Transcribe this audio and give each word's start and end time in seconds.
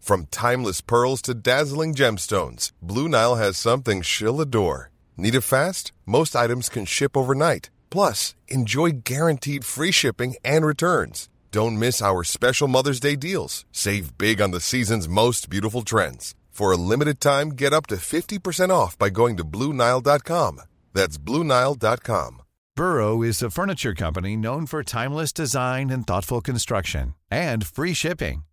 From 0.00 0.26
timeless 0.30 0.80
pearls 0.80 1.22
to 1.22 1.34
dazzling 1.34 1.94
gemstones, 1.94 2.72
Blue 2.82 3.08
Nile 3.08 3.36
has 3.36 3.56
something 3.56 4.02
she'll 4.02 4.40
adore. 4.40 4.90
Need 5.16 5.34
it 5.34 5.42
fast? 5.42 5.92
Most 6.04 6.34
items 6.34 6.68
can 6.68 6.84
ship 6.86 7.16
overnight. 7.16 7.70
Plus, 7.90 8.34
enjoy 8.48 8.90
guaranteed 9.04 9.64
free 9.64 9.92
shipping 9.92 10.34
and 10.44 10.64
returns. 10.64 11.28
Don't 11.52 11.78
miss 11.78 12.00
our 12.00 12.24
special 12.24 12.66
Mother's 12.68 13.00
Day 13.00 13.16
deals. 13.16 13.64
Save 13.72 14.16
big 14.16 14.40
on 14.40 14.50
the 14.52 14.60
season's 14.60 15.08
most 15.08 15.50
beautiful 15.50 15.82
trends. 15.82 16.34
For 16.50 16.72
a 16.72 16.76
limited 16.76 17.20
time, 17.20 17.50
get 17.50 17.72
up 17.72 17.86
to 17.88 17.96
50% 17.96 18.70
off 18.70 18.98
by 18.98 19.10
going 19.10 19.36
to 19.36 19.44
BlueNile.com. 19.44 20.60
That's 20.92 21.18
BlueNile.com. 21.18 22.42
Burrow 22.76 23.22
is 23.22 23.42
a 23.42 23.50
furniture 23.50 23.94
company 23.94 24.36
known 24.36 24.64
for 24.66 24.82
timeless 24.82 25.32
design 25.32 25.90
and 25.90 26.06
thoughtful 26.06 26.40
construction 26.40 27.14
and 27.30 27.66
free 27.66 27.92
shipping, 27.92 28.44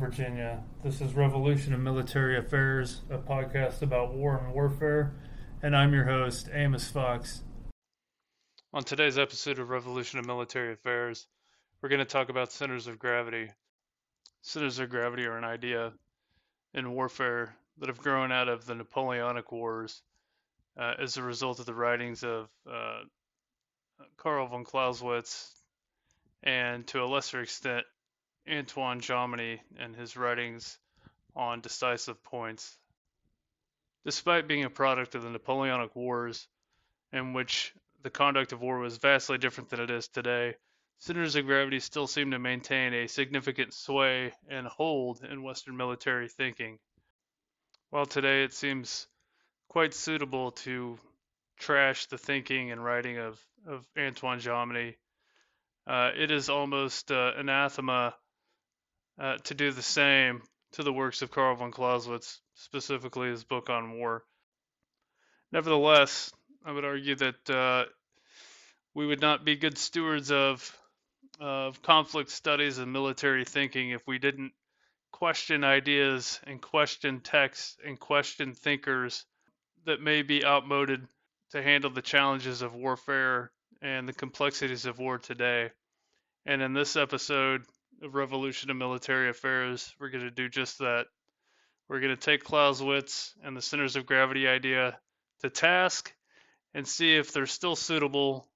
Virginia. 0.00 0.64
This 0.82 1.02
is 1.02 1.12
Revolution 1.12 1.74
of 1.74 1.80
Military 1.80 2.38
Affairs, 2.38 3.02
a 3.10 3.18
podcast 3.18 3.82
about 3.82 4.14
war 4.14 4.38
and 4.42 4.54
warfare, 4.54 5.14
and 5.62 5.76
I'm 5.76 5.92
your 5.92 6.06
host, 6.06 6.48
Amos 6.54 6.88
Fox. 6.88 7.42
On 8.72 8.82
today's 8.82 9.18
episode 9.18 9.58
of 9.58 9.68
Revolution 9.68 10.18
of 10.18 10.24
Military 10.24 10.72
Affairs, 10.72 11.26
we're 11.80 11.90
going 11.90 11.98
to 11.98 12.06
talk 12.06 12.30
about 12.30 12.50
centers 12.50 12.86
of 12.86 12.98
gravity. 12.98 13.50
Centers 14.40 14.78
of 14.78 14.88
gravity 14.88 15.26
are 15.26 15.36
an 15.36 15.44
idea 15.44 15.92
in 16.72 16.92
warfare 16.92 17.54
that 17.76 17.90
have 17.90 17.98
grown 17.98 18.32
out 18.32 18.48
of 18.48 18.64
the 18.64 18.74
Napoleonic 18.74 19.52
Wars 19.52 20.00
uh, 20.78 20.94
as 20.98 21.18
a 21.18 21.22
result 21.22 21.60
of 21.60 21.66
the 21.66 21.74
writings 21.74 22.24
of 22.24 22.48
uh, 22.66 23.00
Karl 24.16 24.46
von 24.46 24.64
Clausewitz 24.64 25.54
and, 26.42 26.86
to 26.86 27.04
a 27.04 27.06
lesser 27.06 27.42
extent, 27.42 27.84
Antoine 28.48 29.00
Jomini 29.00 29.60
and 29.78 29.94
his 29.94 30.16
writings 30.16 30.78
on 31.36 31.60
decisive 31.60 32.22
points. 32.22 32.78
Despite 34.04 34.48
being 34.48 34.64
a 34.64 34.70
product 34.70 35.14
of 35.14 35.22
the 35.22 35.30
Napoleonic 35.30 35.94
Wars, 35.94 36.48
in 37.12 37.32
which 37.32 37.74
the 38.02 38.10
conduct 38.10 38.52
of 38.52 38.60
war 38.60 38.78
was 38.78 38.96
vastly 38.96 39.38
different 39.38 39.70
than 39.70 39.80
it 39.80 39.90
is 39.90 40.08
today, 40.08 40.54
centers 40.98 41.36
of 41.36 41.46
gravity 41.46 41.80
still 41.80 42.06
seem 42.06 42.30
to 42.30 42.38
maintain 42.38 42.94
a 42.94 43.06
significant 43.06 43.74
sway 43.74 44.32
and 44.48 44.66
hold 44.66 45.22
in 45.22 45.42
Western 45.42 45.76
military 45.76 46.28
thinking. 46.28 46.78
While 47.90 48.06
today 48.06 48.44
it 48.44 48.54
seems 48.54 49.06
quite 49.68 49.94
suitable 49.94 50.52
to 50.52 50.98
trash 51.58 52.06
the 52.06 52.18
thinking 52.18 52.70
and 52.70 52.82
writing 52.82 53.18
of, 53.18 53.40
of 53.66 53.86
Antoine 53.98 54.40
Jomini, 54.40 54.96
uh, 55.86 56.10
it 56.16 56.30
is 56.30 56.48
almost 56.48 57.10
uh, 57.10 57.32
anathema 57.36 58.14
uh, 59.20 59.36
to 59.44 59.54
do 59.54 59.70
the 59.70 59.82
same 59.82 60.42
to 60.72 60.82
the 60.82 60.92
works 60.92 61.20
of 61.22 61.30
Karl 61.30 61.54
von 61.54 61.70
Clausewitz, 61.70 62.40
specifically 62.54 63.28
his 63.28 63.44
book 63.44 63.68
on 63.68 63.98
war. 63.98 64.24
Nevertheless, 65.52 66.32
I 66.64 66.72
would 66.72 66.84
argue 66.84 67.16
that 67.16 67.50
uh, 67.50 67.84
we 68.94 69.06
would 69.06 69.20
not 69.20 69.44
be 69.44 69.56
good 69.56 69.78
stewards 69.78 70.30
of 70.30 70.76
of 71.38 71.80
conflict 71.80 72.30
studies 72.30 72.78
and 72.78 72.92
military 72.92 73.44
thinking 73.46 73.90
if 73.90 74.06
we 74.06 74.18
didn't 74.18 74.52
question 75.10 75.64
ideas 75.64 76.38
and 76.44 76.60
question 76.60 77.20
texts 77.20 77.78
and 77.84 77.98
question 77.98 78.52
thinkers 78.52 79.24
that 79.86 80.02
may 80.02 80.20
be 80.20 80.44
outmoded 80.44 81.06
to 81.50 81.62
handle 81.62 81.90
the 81.90 82.02
challenges 82.02 82.60
of 82.60 82.74
warfare 82.74 83.50
and 83.80 84.06
the 84.06 84.12
complexities 84.12 84.84
of 84.84 84.98
war 84.98 85.18
today. 85.18 85.70
And 86.44 86.60
in 86.60 86.74
this 86.74 86.96
episode, 86.96 87.64
of 88.02 88.14
Revolution 88.14 88.70
of 88.70 88.76
Military 88.76 89.28
Affairs, 89.28 89.94
we're 90.00 90.10
going 90.10 90.24
to 90.24 90.30
do 90.30 90.48
just 90.48 90.78
that. 90.78 91.06
We're 91.88 92.00
going 92.00 92.14
to 92.14 92.20
take 92.20 92.44
Clausewitz 92.44 93.34
and 93.42 93.56
the 93.56 93.62
centers 93.62 93.96
of 93.96 94.06
gravity 94.06 94.46
idea 94.46 94.98
to 95.40 95.50
task 95.50 96.12
and 96.72 96.86
see 96.86 97.16
if 97.16 97.32
they're 97.32 97.46
still 97.46 97.76
suitable 97.76 98.49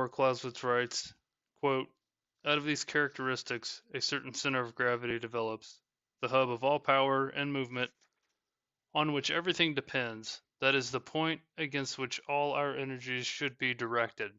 War, 0.00 0.08
Clausewitz 0.08 0.64
writes, 0.64 1.12
quote, 1.60 1.86
Out 2.46 2.56
of 2.56 2.64
these 2.64 2.84
characteristics, 2.84 3.82
a 3.92 4.00
certain 4.00 4.32
center 4.32 4.62
of 4.62 4.74
gravity 4.74 5.18
develops, 5.18 5.78
the 6.22 6.28
hub 6.28 6.48
of 6.48 6.64
all 6.64 6.80
power 6.80 7.28
and 7.28 7.52
movement, 7.52 7.90
on 8.94 9.12
which 9.12 9.30
everything 9.30 9.74
depends, 9.74 10.40
that 10.60 10.74
is 10.74 10.90
the 10.90 11.02
point 11.02 11.42
against 11.58 11.98
which 11.98 12.18
all 12.20 12.54
our 12.54 12.74
energies 12.74 13.26
should 13.26 13.58
be 13.58 13.74
directed. 13.74 14.32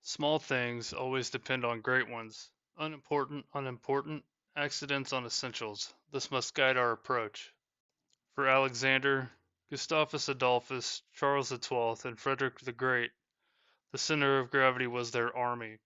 Small 0.00 0.38
things 0.38 0.94
always 0.94 1.28
depend 1.28 1.66
on 1.66 1.82
great 1.82 2.08
ones, 2.08 2.50
unimportant 2.78 3.44
on 3.52 3.66
important, 3.66 4.24
accidents 4.56 5.12
on 5.12 5.26
essentials. 5.26 5.92
This 6.12 6.30
must 6.30 6.54
guide 6.54 6.78
our 6.78 6.92
approach. 6.92 7.52
For 8.36 8.48
Alexander, 8.48 9.30
Gustavus 9.68 10.30
Adolphus, 10.30 11.02
Charles 11.12 11.50
XII, 11.50 12.08
and 12.08 12.18
Frederick 12.18 12.58
the 12.60 12.72
Great, 12.72 13.12
the 13.92 13.98
center 13.98 14.38
of 14.38 14.50
gravity 14.50 14.86
was 14.86 15.10
their 15.10 15.36
army. 15.36 15.78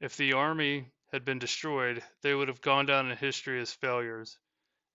If 0.00 0.16
the 0.16 0.32
army 0.32 0.90
had 1.12 1.24
been 1.24 1.38
destroyed, 1.38 2.02
they 2.22 2.34
would 2.34 2.48
have 2.48 2.60
gone 2.60 2.86
down 2.86 3.10
in 3.10 3.16
history 3.16 3.60
as 3.60 3.72
failures. 3.72 4.38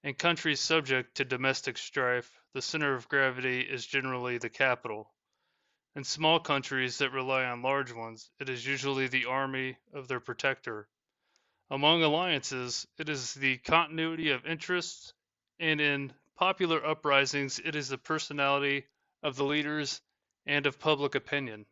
In 0.03 0.15
countries 0.15 0.59
subject 0.59 1.15
to 1.15 1.25
domestic 1.25 1.77
strife, 1.77 2.39
the 2.53 2.61
center 2.61 2.93
of 2.93 3.07
gravity 3.07 3.61
is 3.61 3.85
generally 3.85 4.37
the 4.37 4.49
capital. 4.49 5.13
In 5.95 6.03
small 6.03 6.41
countries 6.41 6.97
that 6.97 7.11
rely 7.11 7.45
on 7.45 7.61
large 7.61 7.93
ones, 7.93 8.29
it 8.39 8.49
is 8.49 8.67
usually 8.67 9.07
the 9.07 9.25
army 9.25 9.77
of 9.93 10.09
their 10.09 10.19
protector. 10.19 10.89
Among 11.71 12.03
alliances, 12.03 12.85
it 12.97 13.07
is 13.07 13.33
the 13.33 13.57
continuity 13.59 14.31
of 14.31 14.45
interests, 14.45 15.13
and 15.59 15.79
in 15.79 16.13
popular 16.35 16.85
uprisings, 16.85 17.59
it 17.59 17.75
is 17.75 17.87
the 17.87 17.97
personality 17.97 18.85
of 19.23 19.37
the 19.37 19.45
leaders 19.45 20.01
and 20.45 20.65
of 20.65 20.79
public 20.79 21.15
opinion. 21.15 21.65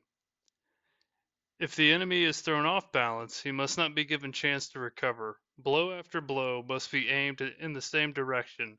If 1.64 1.78
the 1.78 1.94
enemy 1.94 2.26
is 2.26 2.42
thrown 2.42 2.66
off 2.66 2.92
balance, 2.92 3.42
he 3.42 3.54
must 3.54 3.78
not 3.78 3.96
be 3.96 4.04
given 4.04 4.34
chance 4.34 4.68
to 4.68 4.82
recover. 4.82 5.40
Blow 5.58 5.98
after 5.98 6.20
blow 6.20 6.62
must 6.62 6.92
be 6.92 7.08
aimed 7.08 7.40
in 7.40 7.72
the 7.72 7.82
same 7.82 8.12
direction. 8.12 8.78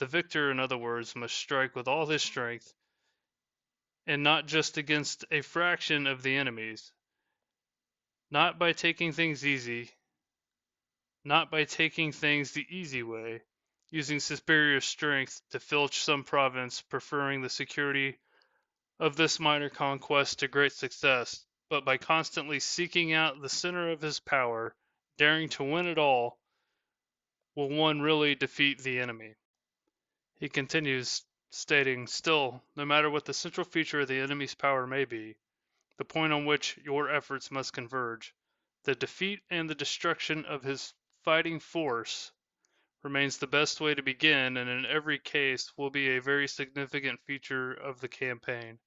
The 0.00 0.06
victor, 0.06 0.50
in 0.50 0.58
other 0.58 0.76
words, 0.76 1.14
must 1.14 1.36
strike 1.36 1.76
with 1.76 1.86
all 1.86 2.04
his 2.06 2.24
strength, 2.24 2.74
and 4.08 4.24
not 4.24 4.48
just 4.48 4.76
against 4.76 5.24
a 5.30 5.40
fraction 5.40 6.08
of 6.08 6.24
the 6.24 6.34
enemies. 6.34 6.90
Not 8.28 8.58
by 8.58 8.72
taking 8.72 9.12
things 9.12 9.46
easy, 9.46 9.92
not 11.22 11.48
by 11.48 11.62
taking 11.62 12.10
things 12.10 12.50
the 12.50 12.66
easy 12.68 13.04
way, 13.04 13.42
using 13.90 14.18
superior 14.18 14.80
strength 14.80 15.42
to 15.50 15.60
filch 15.60 16.00
some 16.00 16.24
province, 16.24 16.82
preferring 16.82 17.42
the 17.42 17.50
security 17.50 18.18
of 18.98 19.14
this 19.14 19.38
minor 19.38 19.70
conquest 19.70 20.40
to 20.40 20.48
great 20.48 20.72
success, 20.72 21.45
but 21.68 21.84
by 21.84 21.96
constantly 21.96 22.60
seeking 22.60 23.12
out 23.12 23.40
the 23.40 23.48
center 23.48 23.90
of 23.90 24.00
his 24.00 24.20
power, 24.20 24.74
daring 25.16 25.48
to 25.48 25.64
win 25.64 25.86
it 25.86 25.98
all, 25.98 26.38
will 27.54 27.68
one 27.68 28.00
really 28.00 28.34
defeat 28.34 28.78
the 28.78 29.00
enemy. 29.00 29.34
He 30.38 30.48
continues, 30.48 31.24
stating, 31.50 32.06
Still, 32.06 32.62
no 32.76 32.84
matter 32.84 33.10
what 33.10 33.24
the 33.24 33.34
central 33.34 33.64
feature 33.64 34.00
of 34.00 34.08
the 34.08 34.20
enemy's 34.20 34.54
power 34.54 34.86
may 34.86 35.04
be, 35.04 35.36
the 35.96 36.04
point 36.04 36.32
on 36.32 36.44
which 36.44 36.78
your 36.84 37.10
efforts 37.10 37.50
must 37.50 37.72
converge, 37.72 38.34
the 38.84 38.94
defeat 38.94 39.40
and 39.50 39.68
the 39.68 39.74
destruction 39.74 40.44
of 40.44 40.62
his 40.62 40.94
fighting 41.24 41.58
force 41.58 42.30
remains 43.02 43.38
the 43.38 43.46
best 43.46 43.80
way 43.80 43.94
to 43.94 44.02
begin 44.02 44.56
and 44.56 44.68
in 44.68 44.86
every 44.86 45.18
case 45.18 45.72
will 45.76 45.90
be 45.90 46.10
a 46.10 46.20
very 46.20 46.46
significant 46.46 47.20
feature 47.24 47.72
of 47.72 48.00
the 48.00 48.08
campaign. 48.08 48.78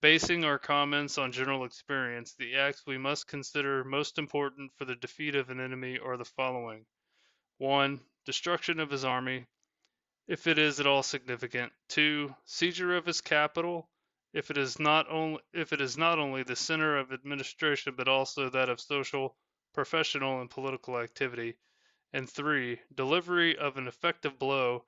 Basing 0.00 0.44
our 0.44 0.60
comments 0.60 1.18
on 1.18 1.32
general 1.32 1.64
experience, 1.64 2.32
the 2.34 2.54
acts 2.54 2.86
we 2.86 2.96
must 2.96 3.26
consider 3.26 3.82
most 3.82 4.16
important 4.16 4.70
for 4.76 4.84
the 4.84 4.94
defeat 4.94 5.34
of 5.34 5.50
an 5.50 5.58
enemy 5.58 5.98
are 5.98 6.16
the 6.16 6.24
following. 6.24 6.86
1. 7.56 8.00
Destruction 8.24 8.78
of 8.78 8.90
his 8.90 9.04
army, 9.04 9.46
if 10.28 10.46
it 10.46 10.56
is 10.56 10.78
at 10.78 10.86
all 10.86 11.02
significant. 11.02 11.72
2. 11.88 12.32
Seizure 12.44 12.96
of 12.96 13.06
his 13.06 13.20
capital, 13.20 13.90
if 14.32 14.52
it 14.52 14.56
is 14.56 14.78
not 14.78 15.10
only 15.10 15.40
if 15.52 15.72
it 15.72 15.80
is 15.80 15.98
not 15.98 16.20
only 16.20 16.44
the 16.44 16.54
center 16.54 16.96
of 16.96 17.12
administration 17.12 17.94
but 17.96 18.06
also 18.06 18.50
that 18.50 18.68
of 18.68 18.80
social, 18.80 19.36
professional 19.74 20.40
and 20.40 20.48
political 20.48 20.96
activity. 21.00 21.56
And 22.12 22.30
3. 22.30 22.80
Delivery 22.94 23.58
of 23.58 23.76
an 23.78 23.88
effective 23.88 24.38
blow 24.38 24.84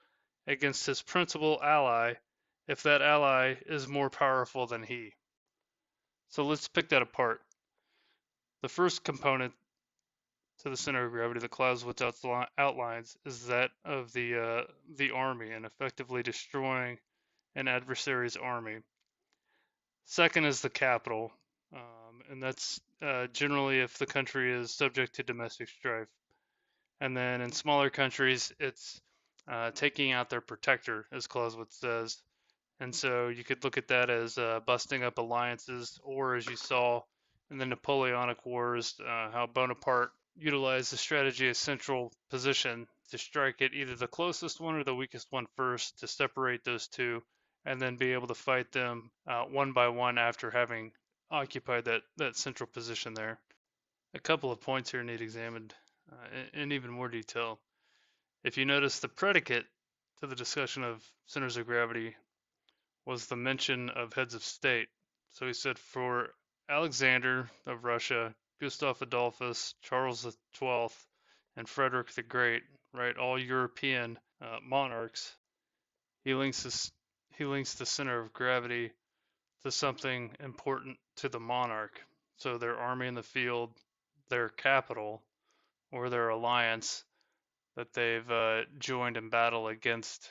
against 0.47 0.87
his 0.87 1.03
principal 1.03 1.61
ally 1.61 2.15
if 2.70 2.84
that 2.84 3.02
ally 3.02 3.56
is 3.67 3.88
more 3.88 4.08
powerful 4.08 4.64
than 4.64 4.84
he. 4.84 5.12
So 6.28 6.44
let's 6.44 6.69
pick 6.69 6.90
that 6.90 7.02
apart. 7.02 7.40
The 8.62 8.69
first 8.69 9.02
component 9.02 9.52
to 10.62 10.70
the 10.70 10.76
center 10.76 11.05
of 11.05 11.11
gravity 11.11 11.40
that 11.40 11.50
Clausewitz 11.50 12.00
outlines 12.56 13.17
is 13.26 13.46
that 13.46 13.72
of 13.84 14.12
the 14.12 14.37
uh, 14.37 14.62
the 14.96 15.11
army 15.11 15.50
and 15.50 15.67
effectively 15.67 16.22
destroying 16.22 16.99
an 17.56 17.67
adversary's 17.67 18.37
army. 18.37 18.76
Second 20.05 20.44
is 20.44 20.61
the 20.61 20.70
capital, 20.70 21.32
um, 21.75 22.20
and 22.31 22.40
that's 22.40 22.81
uh, 23.02 23.26
generally 23.32 23.81
if 23.81 23.99
the 23.99 24.06
country 24.06 24.52
is 24.52 24.73
subject 24.73 25.16
to 25.16 25.25
domestic 25.25 25.69
strife. 25.70 26.08
And 27.00 27.16
then 27.16 27.40
in 27.40 27.50
smaller 27.50 27.90
countries, 27.90 28.52
it's 28.61 29.00
uh, 29.49 29.73
taking 29.73 30.12
out 30.12 30.31
their 30.31 30.40
protector, 30.40 31.06
as 31.11 31.26
Clausewitz 31.26 31.75
says, 31.75 32.23
and 32.81 32.94
so 32.94 33.29
you 33.29 33.44
could 33.44 33.62
look 33.62 33.77
at 33.77 33.88
that 33.88 34.09
as 34.09 34.38
uh, 34.38 34.61
busting 34.67 35.05
up 35.05 35.19
alliances, 35.19 36.00
or 36.03 36.37
as 36.37 36.47
you 36.47 36.56
saw 36.56 37.03
in 37.50 37.59
the 37.59 37.67
Napoleonic 37.67 38.47
Wars, 38.47 38.94
uh, 39.00 39.31
how 39.31 39.47
Bonaparte 39.53 40.12
utilized 40.35 40.91
the 40.91 40.97
strategy 40.97 41.49
of 41.50 41.56
central 41.56 42.11
position 42.31 42.87
to 43.11 43.19
strike 43.19 43.61
at 43.61 43.75
either 43.75 43.94
the 43.94 44.06
closest 44.06 44.61
one 44.61 44.77
or 44.77 44.85
the 44.85 44.94
weakest 44.94 45.27
one 45.31 45.47
first 45.56 45.99
to 45.99 46.06
separate 46.06 46.65
those 46.65 46.88
two, 46.88 47.23
and 47.67 47.81
then 47.82 47.97
be 47.97 48.15
able 48.15 48.29
to 48.29 48.35
fight 48.35 48.73
them 48.73 49.11
uh, 49.26 49.43
one 49.43 49.73
by 49.73 49.88
one 49.88 50.17
after 50.17 50.50
having 50.50 50.93
occupied 51.31 51.85
that, 51.85 52.00
that 52.17 52.37
central 52.37 52.67
position 52.67 53.12
there. 53.12 53.38
A 54.15 54.21
couple 54.21 54.50
of 54.50 54.61
points 54.61 54.91
here 54.91 55.03
need 55.03 55.21
examined 55.21 55.75
uh, 56.11 56.38
in, 56.55 56.62
in 56.62 56.73
even 56.73 56.91
more 56.91 57.09
detail. 57.09 57.61
If 58.43 58.56
you 58.56 58.65
notice 58.65 59.00
the 59.00 59.09
predicate 59.09 59.67
to 60.21 60.26
the 60.26 60.35
discussion 60.35 60.83
of 60.83 61.05
centers 61.26 61.59
of 61.59 61.67
gravity 61.67 62.15
was 63.11 63.27
the 63.27 63.35
mention 63.35 63.91
of 63.91 64.12
heads 64.12 64.35
of 64.35 64.45
state. 64.45 64.87
So 65.33 65.45
he 65.45 65.53
said 65.53 65.81
for 65.81 66.29
Alexander 66.69 67.51
of 67.67 67.83
Russia, 67.83 68.33
Gustav 68.61 69.03
Adolphus, 69.03 69.75
Charles 69.83 70.23
XII, 70.55 70.89
and 71.57 71.69
Frederick 71.69 72.12
the 72.12 72.23
Great, 72.23 72.62
right, 72.93 73.17
all 73.17 73.37
European 73.37 74.17
uh, 74.41 74.59
monarchs, 74.62 75.37
he 76.23 76.35
links 76.35 76.62
this, 76.62 76.93
he 77.37 77.45
links 77.45 77.75
the 77.75 77.85
center 77.85 78.21
of 78.21 78.33
gravity 78.33 78.93
to 79.65 79.73
something 79.73 80.31
important 80.39 80.97
to 81.17 81.29
the 81.29 81.41
monarch. 81.41 82.01
So 82.37 82.59
their 82.59 82.79
army 82.79 83.09
in 83.09 83.15
the 83.15 83.25
field, 83.25 83.73
their 84.29 84.51
capital, 84.51 85.21
or 85.91 86.11
their 86.11 86.29
alliance 86.29 87.03
that 87.75 87.93
they've 87.93 88.31
uh, 88.31 88.61
joined 88.79 89.17
in 89.17 89.31
battle 89.31 89.67
against 89.67 90.31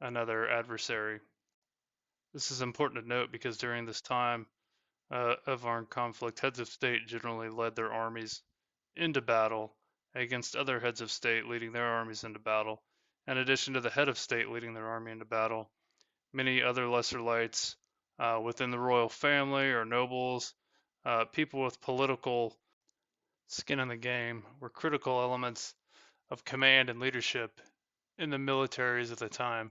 another 0.00 0.48
adversary. 0.50 1.20
This 2.32 2.50
is 2.50 2.62
important 2.62 3.02
to 3.02 3.08
note 3.08 3.30
because 3.30 3.58
during 3.58 3.84
this 3.84 4.00
time 4.00 4.46
uh, 5.10 5.34
of 5.46 5.66
armed 5.66 5.90
conflict, 5.90 6.40
heads 6.40 6.60
of 6.60 6.68
state 6.68 7.06
generally 7.06 7.50
led 7.50 7.76
their 7.76 7.92
armies 7.92 8.42
into 8.96 9.20
battle 9.20 9.76
against 10.14 10.56
other 10.56 10.80
heads 10.80 11.00
of 11.00 11.10
state 11.10 11.46
leading 11.46 11.72
their 11.72 11.86
armies 11.86 12.24
into 12.24 12.38
battle. 12.38 12.82
In 13.26 13.38
addition 13.38 13.74
to 13.74 13.80
the 13.80 13.90
head 13.90 14.08
of 14.08 14.18
state 14.18 14.48
leading 14.48 14.74
their 14.74 14.86
army 14.86 15.12
into 15.12 15.24
battle, 15.24 15.70
many 16.32 16.62
other 16.62 16.88
lesser 16.88 17.20
lights 17.20 17.76
uh, 18.18 18.40
within 18.42 18.70
the 18.70 18.78
royal 18.78 19.08
family 19.08 19.70
or 19.70 19.84
nobles, 19.84 20.54
uh, 21.04 21.24
people 21.26 21.62
with 21.62 21.80
political 21.80 22.56
skin 23.48 23.80
in 23.80 23.88
the 23.88 23.96
game, 23.96 24.44
were 24.60 24.70
critical 24.70 25.20
elements 25.20 25.74
of 26.30 26.44
command 26.44 26.88
and 26.88 27.00
leadership 27.00 27.60
in 28.18 28.30
the 28.30 28.38
militaries 28.38 29.10
of 29.10 29.18
the 29.18 29.28
time. 29.28 29.71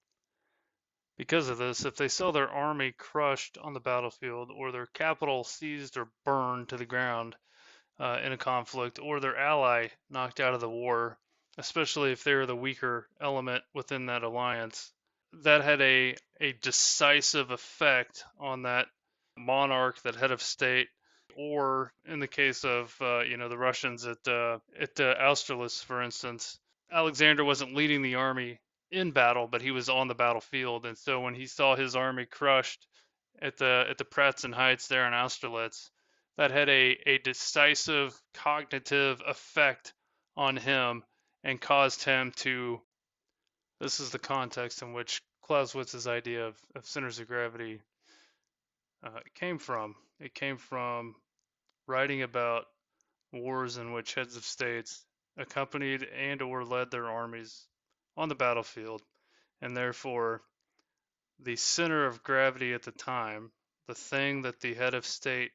Because 1.18 1.48
of 1.48 1.58
this, 1.58 1.86
if 1.86 1.96
they 1.96 2.10
saw 2.10 2.32
their 2.32 2.50
army 2.50 2.92
crushed 2.92 3.58
on 3.58 3.74
the 3.74 3.80
battlefield, 3.80 4.52
or 4.52 4.72
their 4.72 4.88
capital 4.88 5.44
seized 5.46 5.96
or 5.96 6.10
burned 6.26 6.70
to 6.70 6.78
the 6.78 6.86
ground 6.86 7.36
uh, 8.00 8.20
in 8.24 8.34
a 8.34 8.38
conflict, 8.38 9.00
or 9.00 9.20
their 9.20 9.38
ally 9.38 9.88
knocked 10.10 10.42
out 10.42 10.54
of 10.54 10.60
the 10.60 10.70
war, 10.70 11.18
especially 11.58 12.12
if 12.12 12.24
they 12.24 12.34
were 12.34 12.46
the 12.46 12.56
weaker 12.56 13.08
element 13.22 13.64
within 13.74 14.08
that 14.08 14.24
alliance, 14.24 14.92
that 15.44 15.62
had 15.62 15.82
a, 15.82 16.16
a 16.42 16.52
decisive 16.54 17.52
effect 17.52 18.26
on 18.38 18.64
that 18.64 18.88
monarch, 19.38 20.02
that 20.02 20.16
head 20.16 20.32
of 20.32 20.42
state, 20.42 20.90
or 21.38 21.94
in 22.06 22.20
the 22.20 22.28
case 22.28 22.64
of 22.64 22.96
uh, 23.02 23.20
you 23.22 23.38
know 23.38 23.50
the 23.50 23.58
Russians 23.58 24.06
at 24.06 24.28
uh, 24.28 24.60
at 24.80 25.00
uh, 25.00 25.16
Austerlitz, 25.20 25.82
for 25.82 26.02
instance, 26.02 26.60
Alexander 26.92 27.44
wasn't 27.44 27.76
leading 27.76 28.02
the 28.02 28.16
army 28.16 28.60
in 28.92 29.12
battle, 29.12 29.48
but 29.48 29.62
he 29.62 29.72
was 29.72 29.90
on 29.90 30.08
the 30.08 30.16
battlefield. 30.16 30.86
And 30.86 30.98
so 30.98 31.22
when 31.22 31.36
he 31.36 31.48
saw 31.48 31.76
his 31.76 31.96
army 31.96 32.26
crushed 32.26 32.88
at 33.42 33.58
the 33.58 33.86
at 33.90 33.98
the 33.98 34.06
Pratzen 34.06 34.54
Heights 34.54 34.88
there 34.88 35.08
in 35.08 35.14
Austerlitz, 35.14 35.90
that 36.38 36.52
had 36.52 36.70
a, 36.70 36.98
a 37.06 37.18
decisive 37.20 38.20
cognitive 38.34 39.22
effect 39.26 39.94
on 40.38 40.58
him 40.58 41.04
and 41.44 41.62
caused 41.62 42.04
him 42.04 42.32
to 42.38 42.82
this 43.80 44.00
is 44.00 44.12
the 44.12 44.20
context 44.20 44.82
in 44.82 44.94
which 44.94 45.22
Clausewitz's 45.44 46.08
idea 46.08 46.48
of, 46.48 46.58
of 46.76 46.86
centers 46.86 47.20
of 47.20 47.28
gravity 47.28 47.82
uh, 49.06 49.20
came 49.36 49.60
from. 49.60 49.96
It 50.20 50.34
came 50.34 50.58
from 50.58 51.16
writing 51.88 52.22
about 52.24 52.66
wars 53.34 53.78
in 53.78 53.92
which 53.92 54.16
heads 54.16 54.38
of 54.38 54.46
states 54.46 55.06
accompanied 55.38 56.04
and 56.04 56.42
or 56.42 56.64
led 56.64 56.90
their 56.90 57.10
armies 57.10 57.68
on 58.18 58.30
the 58.30 58.36
battlefield, 58.36 59.02
and 59.62 59.76
therefore 59.76 60.42
the 61.40 61.56
center 61.56 62.06
of 62.06 62.24
gravity 62.24 62.74
at 62.74 62.84
the 62.84 62.92
time, 62.92 63.52
the 63.88 63.96
thing 63.96 64.44
that 64.44 64.62
the 64.62 64.74
head 64.74 64.94
of 64.94 65.06
state 65.06 65.52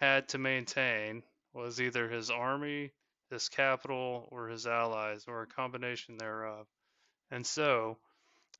had 0.00 0.28
to 0.28 0.38
maintain, 0.38 1.22
was 1.54 1.80
either 1.80 2.08
his 2.08 2.30
army, 2.30 2.92
his 3.30 3.48
capital, 3.48 4.28
or 4.30 4.48
his 4.48 4.66
allies, 4.66 5.24
or 5.26 5.42
a 5.42 5.46
combination 5.46 6.16
thereof. 6.18 6.66
And 7.30 7.46
so 7.46 7.98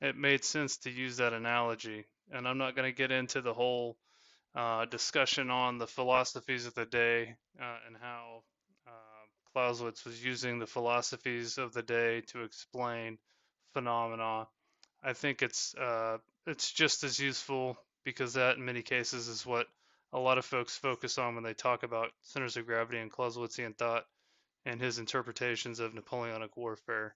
it 0.01 0.15
made 0.15 0.43
sense 0.43 0.77
to 0.77 0.89
use 0.89 1.17
that 1.17 1.33
analogy. 1.33 2.05
And 2.31 2.47
I'm 2.47 2.57
not 2.57 2.75
going 2.75 2.91
to 2.91 2.97
get 2.97 3.11
into 3.11 3.41
the 3.41 3.53
whole 3.53 3.97
uh, 4.55 4.85
discussion 4.85 5.49
on 5.49 5.77
the 5.77 5.87
philosophies 5.87 6.65
of 6.65 6.73
the 6.73 6.85
day 6.85 7.35
uh, 7.61 7.77
and 7.87 7.95
how 7.99 8.43
uh, 8.87 8.91
Clausewitz 9.51 10.05
was 10.05 10.23
using 10.23 10.59
the 10.59 10.67
philosophies 10.67 11.57
of 11.57 11.73
the 11.73 11.83
day 11.83 12.21
to 12.27 12.43
explain 12.43 13.17
phenomena. 13.73 14.47
I 15.03 15.13
think 15.13 15.41
it's 15.41 15.75
uh, 15.75 16.17
it's 16.47 16.71
just 16.71 17.03
as 17.03 17.19
useful 17.19 17.77
because 18.03 18.33
that 18.33 18.57
in 18.57 18.65
many 18.65 18.81
cases 18.81 19.27
is 19.27 19.45
what 19.45 19.67
a 20.13 20.19
lot 20.19 20.37
of 20.37 20.45
folks 20.45 20.77
focus 20.77 21.17
on 21.17 21.35
when 21.35 21.43
they 21.43 21.53
talk 21.53 21.83
about 21.83 22.11
centers 22.21 22.55
of 22.55 22.65
gravity 22.65 22.99
and 22.99 23.11
Clausewitzian 23.11 23.75
thought 23.75 24.05
and 24.65 24.79
his 24.79 24.99
interpretations 24.99 25.79
of 25.79 25.93
Napoleonic 25.93 26.55
warfare. 26.55 27.15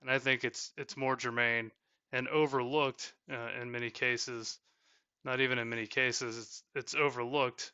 And 0.00 0.10
I 0.10 0.18
think 0.18 0.44
it's 0.44 0.72
it's 0.76 0.96
more 0.96 1.16
germane 1.16 1.72
and 2.12 2.28
overlooked 2.28 3.12
uh, 3.30 3.48
in 3.60 3.70
many 3.70 3.90
cases. 3.90 4.58
Not 5.24 5.40
even 5.40 5.58
in 5.58 5.68
many 5.68 5.86
cases, 5.86 6.38
it's 6.38 6.62
it's 6.74 6.94
overlooked 6.94 7.72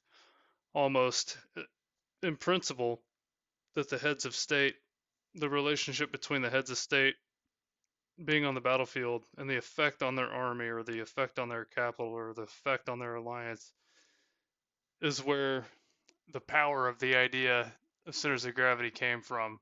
almost 0.75 1.37
uh, 1.57 1.63
in 2.23 2.37
principle 2.37 3.03
that 3.75 3.91
the 3.91 3.99
heads 3.99 4.25
of 4.25 4.35
state, 4.35 4.77
the 5.35 5.49
relationship 5.49 6.13
between 6.13 6.43
the 6.43 6.51
heads 6.51 6.71
of 6.71 6.79
state 6.79 7.15
being 8.25 8.45
on 8.45 8.55
the 8.55 8.61
battlefield 8.61 9.25
and 9.37 9.49
the 9.49 9.57
effect 9.57 10.03
on 10.03 10.15
their 10.15 10.31
army 10.31 10.67
or 10.67 10.83
the 10.83 11.01
effect 11.01 11.39
on 11.39 11.49
their 11.49 11.65
capital 11.65 12.13
or 12.13 12.33
the 12.35 12.43
effect 12.43 12.89
on 12.89 12.99
their 12.99 13.17
alliance 13.17 13.73
is 15.01 15.23
where 15.23 15.65
the 16.33 16.41
power 16.41 16.89
of 16.89 16.99
the 16.99 17.17
idea 17.17 17.73
of 18.07 18.15
centers 18.15 18.45
of 18.45 18.55
gravity 18.55 18.91
came 18.91 19.21
from. 19.21 19.59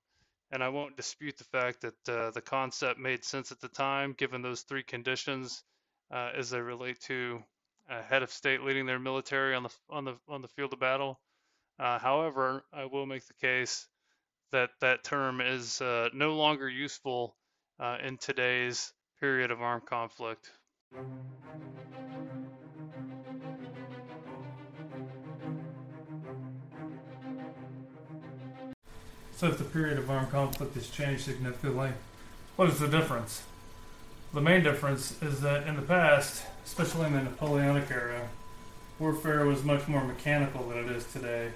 And 0.52 0.62
I 0.64 0.69
won't 0.69 0.97
dispute 0.97 1.37
the 1.38 1.45
fact 1.45 1.83
that 1.83 2.09
uh, 2.09 2.31
the 2.33 2.40
concept 2.40 2.99
made 2.99 3.25
sense 3.25 3.52
at 3.52 3.61
the 3.61 3.69
time, 3.69 4.14
given 4.19 4.43
those 4.43 4.62
three 4.62 4.83
conditions 4.83 5.62
uh, 6.11 6.31
as 6.37 6.50
they 6.50 6.61
relate 6.61 7.00
to 7.02 7.43
a 7.88 8.02
head 8.02 8.23
of 8.23 8.33
state 8.33 8.62
leading 8.62 8.87
their 8.87 8.99
military 8.99 9.55
on 9.55 9.62
the 9.64 9.71
on 9.88 10.05
the 10.05 10.17
on 10.29 10.43
the 10.43 10.49
field 10.49 10.73
of 10.73 10.81
battle. 10.81 11.21
Uh, 11.79 11.99
however, 11.99 12.64
I 12.73 12.87
will 12.87 13.07
make 13.07 13.26
the 13.26 13.35
case 13.35 13.88
that 14.52 14.71
that 14.81 15.05
term 15.05 15.40
is 15.40 15.81
uh, 15.81 16.09
no 16.12 16.35
longer 16.35 16.69
useful 16.69 17.37
uh, 17.80 17.96
in 18.04 18.18
today's 18.18 18.92
period 19.18 19.50
of 19.50 19.60
armed 19.60 19.87
conflict. 19.87 20.50
So 29.32 29.46
if 29.46 29.56
the 29.56 29.64
period 29.64 29.99
of 29.99 30.10
armed 30.10 30.30
conflict 30.30 30.75
has 30.75 30.90
changed 30.90 31.25
significantly, 31.25 31.92
what 32.56 32.68
is 32.68 32.78
the 32.78 32.88
difference? 32.88 33.42
The 34.34 34.40
main 34.42 34.62
difference 34.62 35.20
is 35.22 35.40
that 35.40 35.66
in 35.66 35.76
the 35.76 35.82
past, 35.82 36.44
especially 36.64 37.06
in 37.06 37.14
the 37.14 37.22
Napoleonic 37.22 37.90
era, 37.90 38.28
warfare 38.99 39.46
was 39.46 39.64
much 39.64 39.88
more 39.88 40.04
mechanical 40.04 40.68
than 40.68 40.78
it 40.78 40.90
is 40.90 41.10
today. 41.10 41.52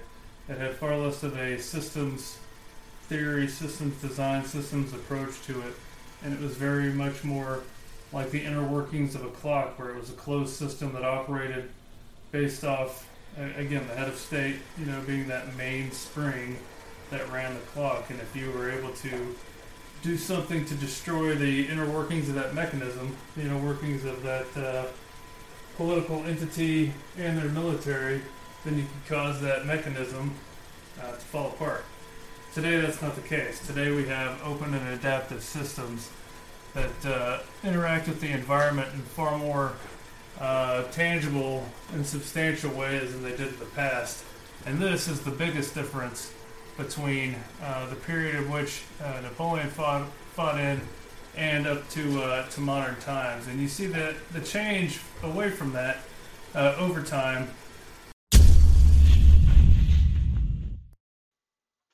It 0.49 0.57
had 0.57 0.73
far 0.73 0.97
less 0.97 1.21
of 1.21 1.37
a 1.37 1.61
systems 1.61 2.39
theory, 3.03 3.47
systems 3.47 4.01
design, 4.01 4.43
systems 4.45 4.91
approach 4.93 5.41
to 5.43 5.61
it, 5.61 5.75
and 6.25 6.33
it 6.33 6.41
was 6.41 6.57
very 6.57 6.91
much 6.91 7.23
more 7.23 7.61
like 8.11 8.31
the 8.31 8.41
inner 8.41 8.63
workings 8.63 9.13
of 9.13 9.23
a 9.23 9.29
clock, 9.29 9.77
where 9.77 9.91
it 9.91 9.99
was 9.99 10.09
a 10.09 10.13
closed 10.13 10.53
system 10.55 10.91
that 10.93 11.05
operated 11.05 11.69
based 12.31 12.63
off, 12.63 13.07
again, 13.37 13.85
the 13.87 13.95
head 13.95 14.07
of 14.07 14.15
state, 14.15 14.55
you 14.79 14.85
know, 14.85 14.99
being 15.05 15.27
that 15.27 15.55
main 15.55 15.91
spring 15.91 16.57
that 17.11 17.29
ran 17.31 17.53
the 17.53 17.59
clock, 17.61 18.09
and 18.09 18.19
if 18.19 18.35
you 18.35 18.49
were 18.51 18.71
able 18.71 18.91
to 18.93 19.35
do 20.01 20.17
something 20.17 20.65
to 20.65 20.75
destroy 20.75 21.35
the 21.35 21.67
inner 21.67 21.89
workings 21.89 22.27
of 22.27 22.35
that 22.35 22.53
mechanism, 22.53 23.15
the 23.35 23.43
inner 23.43 23.57
workings 23.57 24.03
of 24.03 24.21
that 24.23 24.57
uh, 24.57 24.85
political 25.77 26.23
entity 26.25 26.91
and 27.17 27.37
their 27.37 27.49
military, 27.49 28.21
then 28.63 28.77
you 28.77 28.83
could 28.83 29.15
cause 29.15 29.41
that 29.41 29.65
mechanism 29.65 30.33
uh, 31.01 31.11
to 31.11 31.17
fall 31.17 31.47
apart. 31.49 31.85
Today, 32.55 32.79
that's 32.79 33.01
not 33.01 33.15
the 33.15 33.21
case. 33.21 33.59
Today, 33.67 33.91
we 33.91 34.05
have 34.05 34.41
open 34.41 34.73
and 34.73 34.87
adaptive 34.87 35.43
systems 35.43 36.09
that 36.73 37.05
uh, 37.05 37.39
interact 37.65 38.07
with 38.07 38.21
the 38.21 38.29
environment 38.29 38.87
in 38.93 39.01
far 39.01 39.37
more 39.37 39.73
uh, 40.39 40.83
tangible 40.83 41.67
and 41.91 42.07
substantial 42.07 42.71
ways 42.71 43.11
than 43.11 43.23
they 43.23 43.31
did 43.31 43.49
in 43.49 43.59
the 43.59 43.65
past. 43.65 44.23
And 44.65 44.79
this 44.79 45.09
is 45.09 45.19
the 45.19 45.31
biggest 45.31 45.75
difference 45.75 46.31
between 46.77 47.35
uh, 47.61 47.89
the 47.89 47.95
period 47.97 48.35
in 48.35 48.49
which 48.49 48.83
uh, 49.03 49.19
Napoleon 49.19 49.67
fought, 49.67 50.07
fought 50.33 50.57
in 50.57 50.79
and 51.35 51.67
up 51.67 51.89
to 51.89 52.23
uh, 52.23 52.47
to 52.51 52.61
modern 52.61 52.95
times. 53.01 53.47
And 53.47 53.59
you 53.59 53.67
see 53.67 53.87
that 53.87 54.15
the 54.31 54.39
change 54.39 55.01
away 55.23 55.49
from 55.49 55.73
that 55.73 55.97
uh, 56.53 56.75
over 56.77 57.01
time 57.03 57.49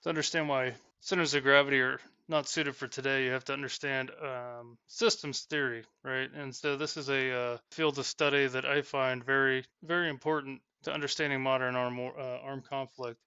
to 0.03 0.09
understand 0.09 0.49
why 0.49 0.73
centers 1.01 1.33
of 1.33 1.43
gravity 1.43 1.79
are 1.79 1.99
not 2.27 2.47
suited 2.47 2.75
for 2.75 2.87
today, 2.87 3.25
you 3.25 3.31
have 3.31 3.45
to 3.45 3.53
understand 3.53 4.11
um, 4.23 4.77
systems 4.87 5.41
theory, 5.41 5.83
right? 6.03 6.29
And 6.33 6.55
so 6.55 6.77
this 6.77 6.97
is 6.97 7.09
a 7.09 7.33
uh, 7.33 7.57
field 7.71 7.99
of 7.99 8.05
study 8.05 8.47
that 8.47 8.65
I 8.65 8.81
find 8.81 9.23
very, 9.23 9.65
very 9.83 10.09
important 10.09 10.61
to 10.83 10.93
understanding 10.93 11.41
modern 11.41 11.75
armed, 11.75 11.99
uh, 12.17 12.37
armed 12.43 12.65
conflict. 12.69 13.19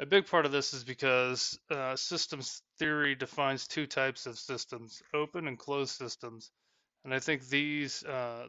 A 0.00 0.06
big 0.06 0.26
part 0.26 0.46
of 0.46 0.52
this 0.52 0.72
is 0.72 0.82
because 0.82 1.58
uh, 1.70 1.94
systems 1.94 2.62
theory 2.78 3.14
defines 3.14 3.66
two 3.66 3.86
types 3.86 4.26
of 4.26 4.38
systems: 4.38 5.02
open 5.12 5.46
and 5.46 5.58
closed 5.58 5.94
systems. 5.94 6.50
And 7.04 7.12
I 7.12 7.18
think 7.18 7.46
these 7.48 8.02
uh, 8.04 8.46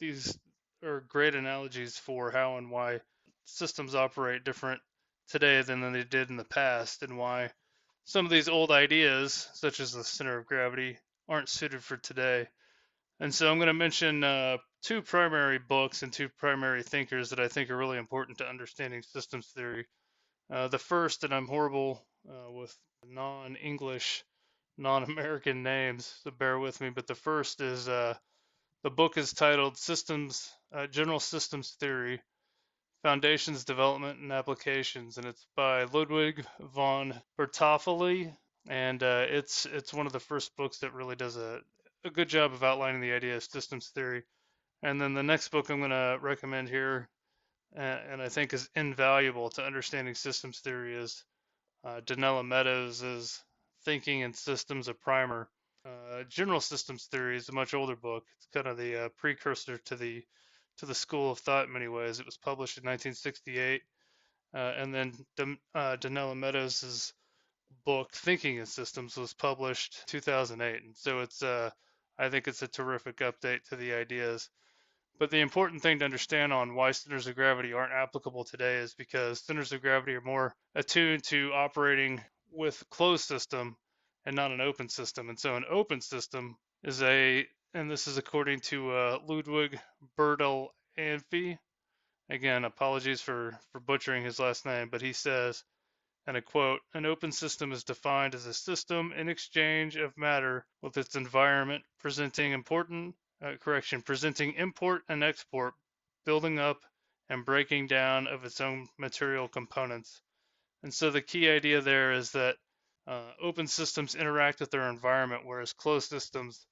these 0.00 0.36
are 0.84 1.04
great 1.08 1.36
analogies 1.36 1.96
for 1.96 2.32
how 2.32 2.56
and 2.56 2.70
why 2.70 3.00
systems 3.44 3.94
operate 3.94 4.44
different 4.44 4.80
today 5.28 5.62
than 5.62 5.92
they 5.92 6.04
did 6.04 6.30
in 6.30 6.36
the 6.36 6.44
past, 6.44 7.02
and 7.02 7.18
why 7.18 7.50
some 8.04 8.24
of 8.24 8.30
these 8.30 8.48
old 8.48 8.70
ideas, 8.70 9.48
such 9.54 9.80
as 9.80 9.92
the 9.92 10.04
center 10.04 10.38
of 10.38 10.46
gravity, 10.46 10.98
aren't 11.28 11.48
suited 11.48 11.82
for 11.84 11.96
today. 11.96 12.48
And 13.20 13.34
so 13.34 13.50
I'm 13.50 13.58
going 13.58 13.66
to 13.66 13.74
mention 13.74 14.24
uh, 14.24 14.58
two 14.82 15.02
primary 15.02 15.58
books 15.58 16.02
and 16.02 16.12
two 16.12 16.28
primary 16.38 16.82
thinkers 16.82 17.30
that 17.30 17.40
I 17.40 17.48
think 17.48 17.68
are 17.68 17.76
really 17.76 17.98
important 17.98 18.38
to 18.38 18.48
understanding 18.48 19.02
systems 19.02 19.48
theory. 19.48 19.86
Uh, 20.50 20.68
the 20.68 20.78
first, 20.78 21.24
and 21.24 21.34
I'm 21.34 21.46
horrible 21.46 22.06
uh, 22.28 22.50
with 22.50 22.74
non 23.04 23.56
English, 23.56 24.24
non 24.78 25.02
American 25.04 25.62
names, 25.62 26.12
so 26.22 26.30
bear 26.30 26.58
with 26.58 26.80
me, 26.80 26.90
but 26.90 27.06
the 27.06 27.14
first 27.14 27.60
is 27.60 27.88
uh, 27.88 28.14
the 28.84 28.90
book 28.90 29.18
is 29.18 29.32
titled 29.32 29.76
Systems, 29.76 30.50
uh, 30.72 30.86
General 30.86 31.20
Systems 31.20 31.76
Theory 31.80 32.22
Foundations, 33.02 33.64
Development, 33.64 34.18
and 34.18 34.32
Applications, 34.32 35.18
and 35.18 35.26
it's 35.26 35.46
by 35.54 35.84
Ludwig 35.84 36.44
von 36.60 37.14
Bertalanffy, 37.38 38.34
and 38.68 39.02
uh, 39.02 39.24
it's 39.28 39.66
it's 39.66 39.94
one 39.94 40.06
of 40.06 40.12
the 40.12 40.20
first 40.20 40.56
books 40.56 40.78
that 40.78 40.92
really 40.92 41.14
does 41.14 41.36
a, 41.36 41.60
a 42.04 42.10
good 42.10 42.28
job 42.28 42.52
of 42.52 42.64
outlining 42.64 43.00
the 43.00 43.12
idea 43.12 43.36
of 43.36 43.44
systems 43.44 43.88
theory. 43.88 44.24
And 44.82 45.00
then 45.00 45.14
the 45.14 45.22
next 45.22 45.48
book 45.48 45.70
I'm 45.70 45.78
going 45.78 45.90
to 45.90 46.18
recommend 46.20 46.68
here, 46.68 47.08
uh, 47.76 47.80
and 47.80 48.22
I 48.22 48.28
think 48.28 48.52
is 48.52 48.68
invaluable 48.74 49.50
to 49.50 49.64
understanding 49.64 50.14
systems 50.14 50.58
theory, 50.58 50.96
is 50.96 51.24
uh, 51.84 52.00
Donella 52.04 52.46
Meadows' 52.46 53.42
Thinking 53.84 54.20
in 54.20 54.34
Systems, 54.34 54.88
a 54.88 54.94
Primer. 54.94 55.48
Uh, 55.86 56.24
General 56.28 56.60
Systems 56.60 57.06
Theory 57.06 57.36
is 57.36 57.48
a 57.48 57.52
much 57.52 57.74
older 57.74 57.96
book. 57.96 58.24
It's 58.36 58.48
kind 58.52 58.66
of 58.66 58.76
the 58.76 59.04
uh, 59.04 59.08
precursor 59.16 59.78
to 59.78 59.96
the 59.96 60.24
to 60.78 60.86
the 60.86 60.94
school 60.94 61.30
of 61.30 61.38
thought 61.38 61.66
in 61.66 61.72
many 61.72 61.88
ways. 61.88 62.20
It 62.20 62.26
was 62.26 62.36
published 62.36 62.78
in 62.78 62.84
1968, 62.84 63.82
uh, 64.54 64.58
and 64.58 64.94
then 64.94 65.12
uh, 65.74 65.96
Donella 65.96 66.36
Meadows' 66.36 67.12
book 67.84 68.12
Thinking 68.12 68.56
in 68.56 68.66
Systems 68.66 69.16
was 69.16 69.34
published 69.34 70.06
2008. 70.06 70.82
And 70.82 70.96
so 70.96 71.20
it's 71.20 71.42
uh, 71.42 71.70
I 72.18 72.28
think 72.28 72.48
it's 72.48 72.62
a 72.62 72.68
terrific 72.68 73.18
update 73.18 73.62
to 73.68 73.76
the 73.76 73.92
ideas. 73.94 74.48
But 75.18 75.30
the 75.30 75.40
important 75.40 75.82
thing 75.82 75.98
to 75.98 76.04
understand 76.04 76.52
on 76.52 76.74
why 76.74 76.92
centers 76.92 77.26
of 77.26 77.34
gravity 77.34 77.72
aren't 77.72 77.92
applicable 77.92 78.44
today 78.44 78.76
is 78.76 78.94
because 78.94 79.44
centers 79.44 79.72
of 79.72 79.82
gravity 79.82 80.14
are 80.14 80.20
more 80.20 80.54
attuned 80.74 81.24
to 81.24 81.52
operating 81.52 82.22
with 82.52 82.84
closed 82.90 83.24
system 83.24 83.76
and 84.24 84.36
not 84.36 84.52
an 84.52 84.60
open 84.60 84.88
system. 84.88 85.28
And 85.28 85.38
so 85.38 85.56
an 85.56 85.64
open 85.68 86.00
system 86.00 86.56
is 86.84 87.02
a 87.02 87.46
and 87.74 87.90
this 87.90 88.06
is 88.06 88.16
according 88.16 88.60
to 88.60 88.90
uh, 88.90 89.18
Ludwig 89.26 89.78
Berdal 90.18 90.68
Anfi. 90.98 91.58
Again, 92.30 92.64
apologies 92.64 93.20
for, 93.20 93.58
for 93.72 93.80
butchering 93.80 94.24
his 94.24 94.38
last 94.38 94.66
name, 94.66 94.88
but 94.90 95.02
he 95.02 95.12
says, 95.12 95.64
and 96.26 96.36
a 96.36 96.42
quote, 96.42 96.80
an 96.94 97.06
open 97.06 97.32
system 97.32 97.72
is 97.72 97.84
defined 97.84 98.34
as 98.34 98.46
a 98.46 98.54
system 98.54 99.12
in 99.16 99.28
exchange 99.28 99.96
of 99.96 100.16
matter 100.16 100.66
with 100.82 100.96
its 100.96 101.16
environment 101.16 101.84
presenting 102.00 102.52
important, 102.52 103.14
uh, 103.42 103.52
correction, 103.60 104.02
presenting 104.02 104.54
import 104.54 105.02
and 105.08 105.22
export, 105.24 105.74
building 106.26 106.58
up 106.58 106.80
and 107.30 107.44
breaking 107.44 107.86
down 107.86 108.26
of 108.26 108.44
its 108.44 108.60
own 108.60 108.88
material 108.98 109.48
components. 109.48 110.20
And 110.82 110.92
so 110.92 111.10
the 111.10 111.22
key 111.22 111.48
idea 111.48 111.80
there 111.80 112.12
is 112.12 112.32
that 112.32 112.56
uh, 113.06 113.30
open 113.42 113.66
systems 113.66 114.14
interact 114.14 114.60
with 114.60 114.70
their 114.70 114.88
environment, 114.90 115.42
whereas 115.46 115.72
closed 115.72 116.10
systems 116.10 116.66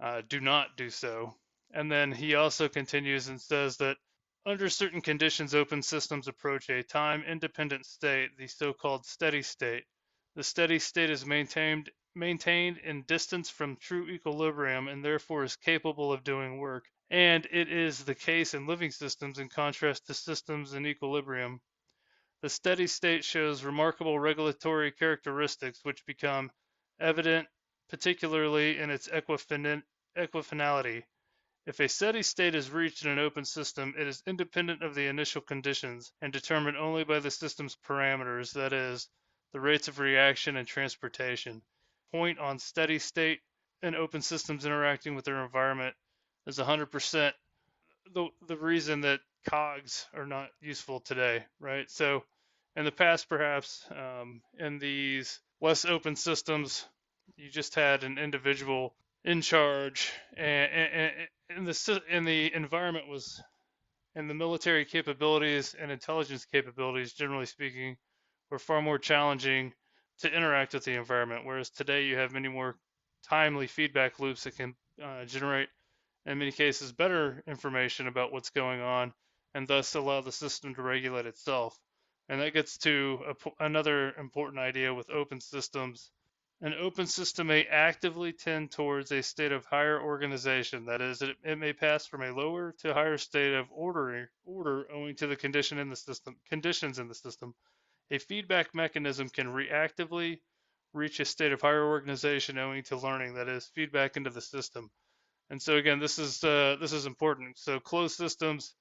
uh, 0.00 0.22
do 0.28 0.40
not 0.40 0.76
do 0.76 0.90
so. 0.90 1.34
And 1.72 1.90
then 1.90 2.12
he 2.12 2.34
also 2.34 2.68
continues 2.68 3.28
and 3.28 3.40
says 3.40 3.76
that 3.78 3.96
under 4.44 4.68
certain 4.68 5.00
conditions, 5.00 5.54
open 5.54 5.82
systems 5.82 6.28
approach 6.28 6.70
a 6.70 6.82
time 6.82 7.22
independent 7.24 7.86
state, 7.86 8.36
the 8.36 8.46
so 8.46 8.72
called 8.72 9.04
steady 9.04 9.42
state. 9.42 9.84
The 10.36 10.44
steady 10.44 10.78
state 10.78 11.10
is 11.10 11.26
maintained, 11.26 11.90
maintained 12.14 12.78
in 12.78 13.02
distance 13.02 13.50
from 13.50 13.76
true 13.76 14.08
equilibrium 14.08 14.88
and 14.88 15.04
therefore 15.04 15.44
is 15.44 15.56
capable 15.56 16.12
of 16.12 16.24
doing 16.24 16.58
work 16.58 16.84
and 17.10 17.46
it 17.52 17.70
is 17.70 18.04
the 18.04 18.14
case 18.14 18.54
in 18.54 18.66
living 18.66 18.90
systems 18.90 19.38
in 19.38 19.48
contrast 19.48 20.06
to 20.06 20.14
systems 20.14 20.74
in 20.74 20.86
equilibrium. 20.86 21.60
The 22.42 22.48
steady 22.48 22.86
state 22.86 23.24
shows 23.24 23.62
remarkable 23.62 24.18
regulatory 24.18 24.90
characteristics 24.90 25.80
which 25.84 26.04
become 26.06 26.50
evident 26.98 27.48
particularly 27.88 28.78
in 28.78 28.90
its 28.90 29.08
equifinality. 29.08 31.04
If 31.66 31.80
a 31.80 31.88
steady 31.88 32.22
state 32.22 32.54
is 32.54 32.70
reached 32.70 33.04
in 33.04 33.10
an 33.10 33.18
open 33.18 33.44
system, 33.44 33.94
it 33.98 34.06
is 34.06 34.22
independent 34.26 34.82
of 34.82 34.94
the 34.94 35.06
initial 35.06 35.40
conditions 35.42 36.12
and 36.20 36.32
determined 36.32 36.76
only 36.76 37.04
by 37.04 37.18
the 37.18 37.30
system's 37.30 37.76
parameters, 37.76 38.52
that 38.52 38.72
is, 38.72 39.08
the 39.52 39.60
rates 39.60 39.88
of 39.88 39.98
reaction 39.98 40.56
and 40.56 40.66
transportation. 40.66 41.62
Point 42.12 42.38
on 42.38 42.58
steady 42.58 42.98
state 42.98 43.40
and 43.82 43.96
open 43.96 44.22
systems 44.22 44.64
interacting 44.64 45.14
with 45.14 45.24
their 45.24 45.42
environment 45.44 45.96
is 46.46 46.58
100% 46.58 47.32
the, 48.14 48.28
the 48.46 48.56
reason 48.56 49.00
that 49.02 49.20
cogs 49.48 50.06
are 50.14 50.26
not 50.26 50.50
useful 50.60 51.00
today, 51.00 51.44
right? 51.60 51.90
So, 51.90 52.24
in 52.76 52.84
the 52.84 52.92
past, 52.92 53.28
perhaps 53.28 53.84
um, 53.90 54.42
in 54.58 54.78
these 54.78 55.40
less 55.60 55.84
open 55.84 56.16
systems, 56.16 56.86
you 57.36 57.50
just 57.50 57.74
had 57.74 58.04
an 58.04 58.18
individual 58.18 58.94
in 59.24 59.42
charge, 59.42 60.12
and, 60.36 60.70
and, 60.72 61.12
and 61.50 61.66
the 61.66 62.02
and 62.10 62.26
the 62.26 62.54
environment 62.54 63.08
was, 63.08 63.42
and 64.14 64.30
the 64.30 64.34
military 64.34 64.84
capabilities 64.84 65.74
and 65.78 65.90
intelligence 65.90 66.44
capabilities, 66.44 67.12
generally 67.12 67.46
speaking, 67.46 67.96
were 68.50 68.58
far 68.58 68.80
more 68.80 68.98
challenging 68.98 69.72
to 70.20 70.32
interact 70.32 70.74
with 70.74 70.84
the 70.84 70.94
environment. 70.94 71.44
Whereas 71.44 71.70
today, 71.70 72.04
you 72.04 72.16
have 72.16 72.32
many 72.32 72.48
more 72.48 72.76
timely 73.28 73.66
feedback 73.66 74.20
loops 74.20 74.44
that 74.44 74.56
can 74.56 74.74
uh, 75.02 75.24
generate 75.24 75.68
in 76.26 76.38
many 76.38 76.52
cases, 76.52 76.92
better 76.92 77.42
information 77.46 78.08
about 78.08 78.32
what's 78.32 78.50
going 78.50 78.80
on 78.80 79.12
and 79.54 79.66
thus 79.68 79.94
allow 79.94 80.20
the 80.20 80.32
system 80.32 80.74
to 80.74 80.82
regulate 80.82 81.26
itself. 81.26 81.78
And 82.28 82.40
that 82.40 82.52
gets 82.52 82.78
to 82.78 83.20
a, 83.28 83.64
another 83.64 84.12
important 84.18 84.58
idea 84.58 84.92
with 84.92 85.08
open 85.08 85.40
systems. 85.40 86.10
An 86.62 86.72
open 86.72 87.06
system 87.06 87.48
may 87.48 87.64
actively 87.64 88.32
tend 88.32 88.70
towards 88.70 89.12
a 89.12 89.22
state 89.22 89.52
of 89.52 89.66
higher 89.66 90.00
organization. 90.00 90.86
That 90.86 91.02
is, 91.02 91.20
it, 91.20 91.36
it 91.44 91.58
may 91.58 91.74
pass 91.74 92.06
from 92.06 92.22
a 92.22 92.32
lower 92.32 92.72
to 92.78 92.94
higher 92.94 93.18
state 93.18 93.52
of 93.52 93.66
order, 93.70 94.30
order 94.46 94.90
owing 94.90 95.16
to 95.16 95.26
the 95.26 95.36
condition 95.36 95.78
in 95.78 95.90
the 95.90 95.96
system, 95.96 96.36
conditions 96.48 96.98
in 96.98 97.08
the 97.08 97.14
system. 97.14 97.54
A 98.10 98.18
feedback 98.18 98.74
mechanism 98.74 99.28
can 99.28 99.48
reactively 99.48 100.40
reach 100.94 101.20
a 101.20 101.26
state 101.26 101.52
of 101.52 101.60
higher 101.60 101.84
organization 101.84 102.56
owing 102.56 102.84
to 102.84 102.96
learning, 102.96 103.34
that 103.34 103.48
is, 103.48 103.66
feedback 103.74 104.16
into 104.16 104.30
the 104.30 104.40
system. 104.40 104.90
And 105.50 105.60
so 105.60 105.76
again, 105.76 105.98
this 105.98 106.18
is 106.18 106.42
uh, 106.42 106.76
this 106.80 106.92
is 106.92 107.06
important. 107.06 107.58
So 107.58 107.78
closed 107.78 108.16
systems 108.16 108.74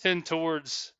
tend 0.00 0.26
towards 0.26 0.92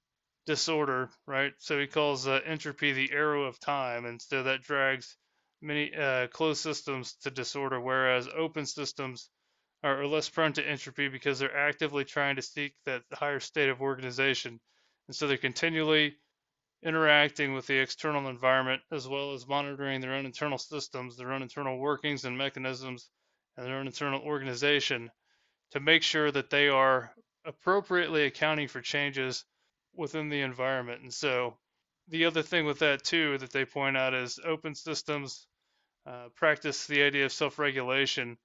disorder, 0.44 1.08
right? 1.26 1.52
So 1.58 1.78
he 1.78 1.86
calls 1.86 2.26
uh, 2.26 2.40
entropy 2.44 2.92
the 2.92 3.12
arrow 3.12 3.44
of 3.44 3.60
time, 3.60 4.04
and 4.04 4.20
so 4.20 4.42
that 4.42 4.62
drags 4.62 5.16
many 5.62 5.94
uh, 5.94 6.26
closed 6.28 6.62
systems 6.62 7.14
to 7.22 7.30
disorder, 7.30 7.80
whereas 7.80 8.28
open 8.28 8.66
systems 8.66 9.30
are, 9.82 10.02
are 10.02 10.06
less 10.06 10.28
prone 10.28 10.52
to 10.54 10.66
entropy 10.66 11.08
because 11.08 11.38
they're 11.38 11.56
actively 11.56 12.04
trying 12.04 12.36
to 12.36 12.42
seek 12.42 12.74
that 12.84 13.02
higher 13.12 13.40
state 13.40 13.68
of 13.68 13.80
organization, 13.80 14.60
and 15.08 15.16
so 15.16 15.26
they're 15.26 15.36
continually 15.36 16.16
interacting 16.82 17.54
with 17.54 17.66
the 17.66 17.78
external 17.78 18.28
environment 18.28 18.82
as 18.92 19.08
well 19.08 19.32
as 19.34 19.48
monitoring 19.48 20.00
their 20.00 20.14
own 20.14 20.26
internal 20.26 20.58
systems, 20.58 21.16
their 21.16 21.32
own 21.32 21.42
internal 21.42 21.78
workings 21.78 22.24
and 22.24 22.36
mechanisms 22.36 23.08
and 23.56 23.66
their 23.66 23.76
own 23.76 23.86
internal 23.86 24.20
organization 24.20 25.10
to 25.72 25.80
make 25.80 26.02
sure 26.02 26.30
that 26.30 26.50
they 26.50 26.68
are 26.68 27.12
appropriately 27.44 28.24
accounting 28.24 28.68
for 28.68 28.80
changes 28.80 29.44
within 29.94 30.28
the 30.28 30.42
environment. 30.42 31.02
And 31.02 31.12
so 31.12 31.56
the 32.08 32.26
other 32.26 32.42
thing 32.42 32.66
with 32.66 32.80
that 32.80 33.04
too 33.04 33.38
that 33.38 33.52
they 33.52 33.64
point 33.64 33.96
out 33.96 34.14
is 34.14 34.38
open 34.44 34.74
systems 34.74 35.46
uh, 36.06 36.28
practice 36.34 36.86
the 36.86 37.02
idea 37.02 37.24
of 37.24 37.32
self-regulation, 37.32 38.38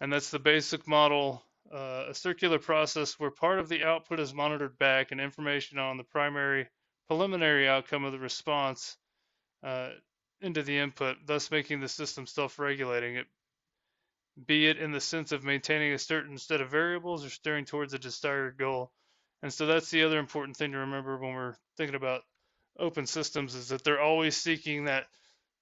and 0.00 0.12
that's 0.12 0.30
the 0.30 0.38
basic 0.38 0.86
model, 0.88 1.42
uh, 1.72 2.04
a 2.08 2.14
circular 2.14 2.58
process 2.58 3.20
where 3.20 3.30
part 3.30 3.58
of 3.58 3.68
the 3.68 3.84
output 3.84 4.20
is 4.20 4.32
monitored 4.32 4.78
back 4.78 5.12
and 5.12 5.20
information 5.20 5.78
on 5.78 5.96
the 5.96 6.04
primary 6.04 6.66
preliminary 7.08 7.68
outcome 7.68 8.04
of 8.04 8.12
the 8.12 8.18
response 8.18 8.96
uh, 9.62 9.90
into 10.40 10.62
the 10.62 10.78
input, 10.78 11.16
thus 11.26 11.50
making 11.50 11.80
the 11.80 11.88
system 11.88 12.26
self-regulating. 12.26 13.16
It 13.16 13.26
be 14.46 14.68
it 14.68 14.78
in 14.78 14.92
the 14.92 15.00
sense 15.00 15.32
of 15.32 15.42
maintaining 15.42 15.92
a 15.92 15.98
certain 15.98 16.38
set 16.38 16.60
of 16.60 16.70
variables 16.70 17.24
or 17.24 17.30
steering 17.30 17.64
towards 17.64 17.92
a 17.92 17.98
desired 17.98 18.56
goal. 18.56 18.92
And 19.42 19.52
so 19.52 19.66
that's 19.66 19.90
the 19.90 20.04
other 20.04 20.18
important 20.18 20.56
thing 20.56 20.72
to 20.72 20.78
remember 20.78 21.18
when 21.18 21.34
we're 21.34 21.56
thinking 21.76 21.96
about 21.96 22.22
open 22.78 23.06
systems 23.06 23.54
is 23.54 23.68
that 23.68 23.84
they're 23.84 24.00
always 24.00 24.36
seeking 24.36 24.84
that 24.84 25.06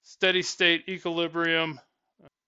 steady 0.03 0.41
state 0.41 0.87
equilibrium 0.87 1.79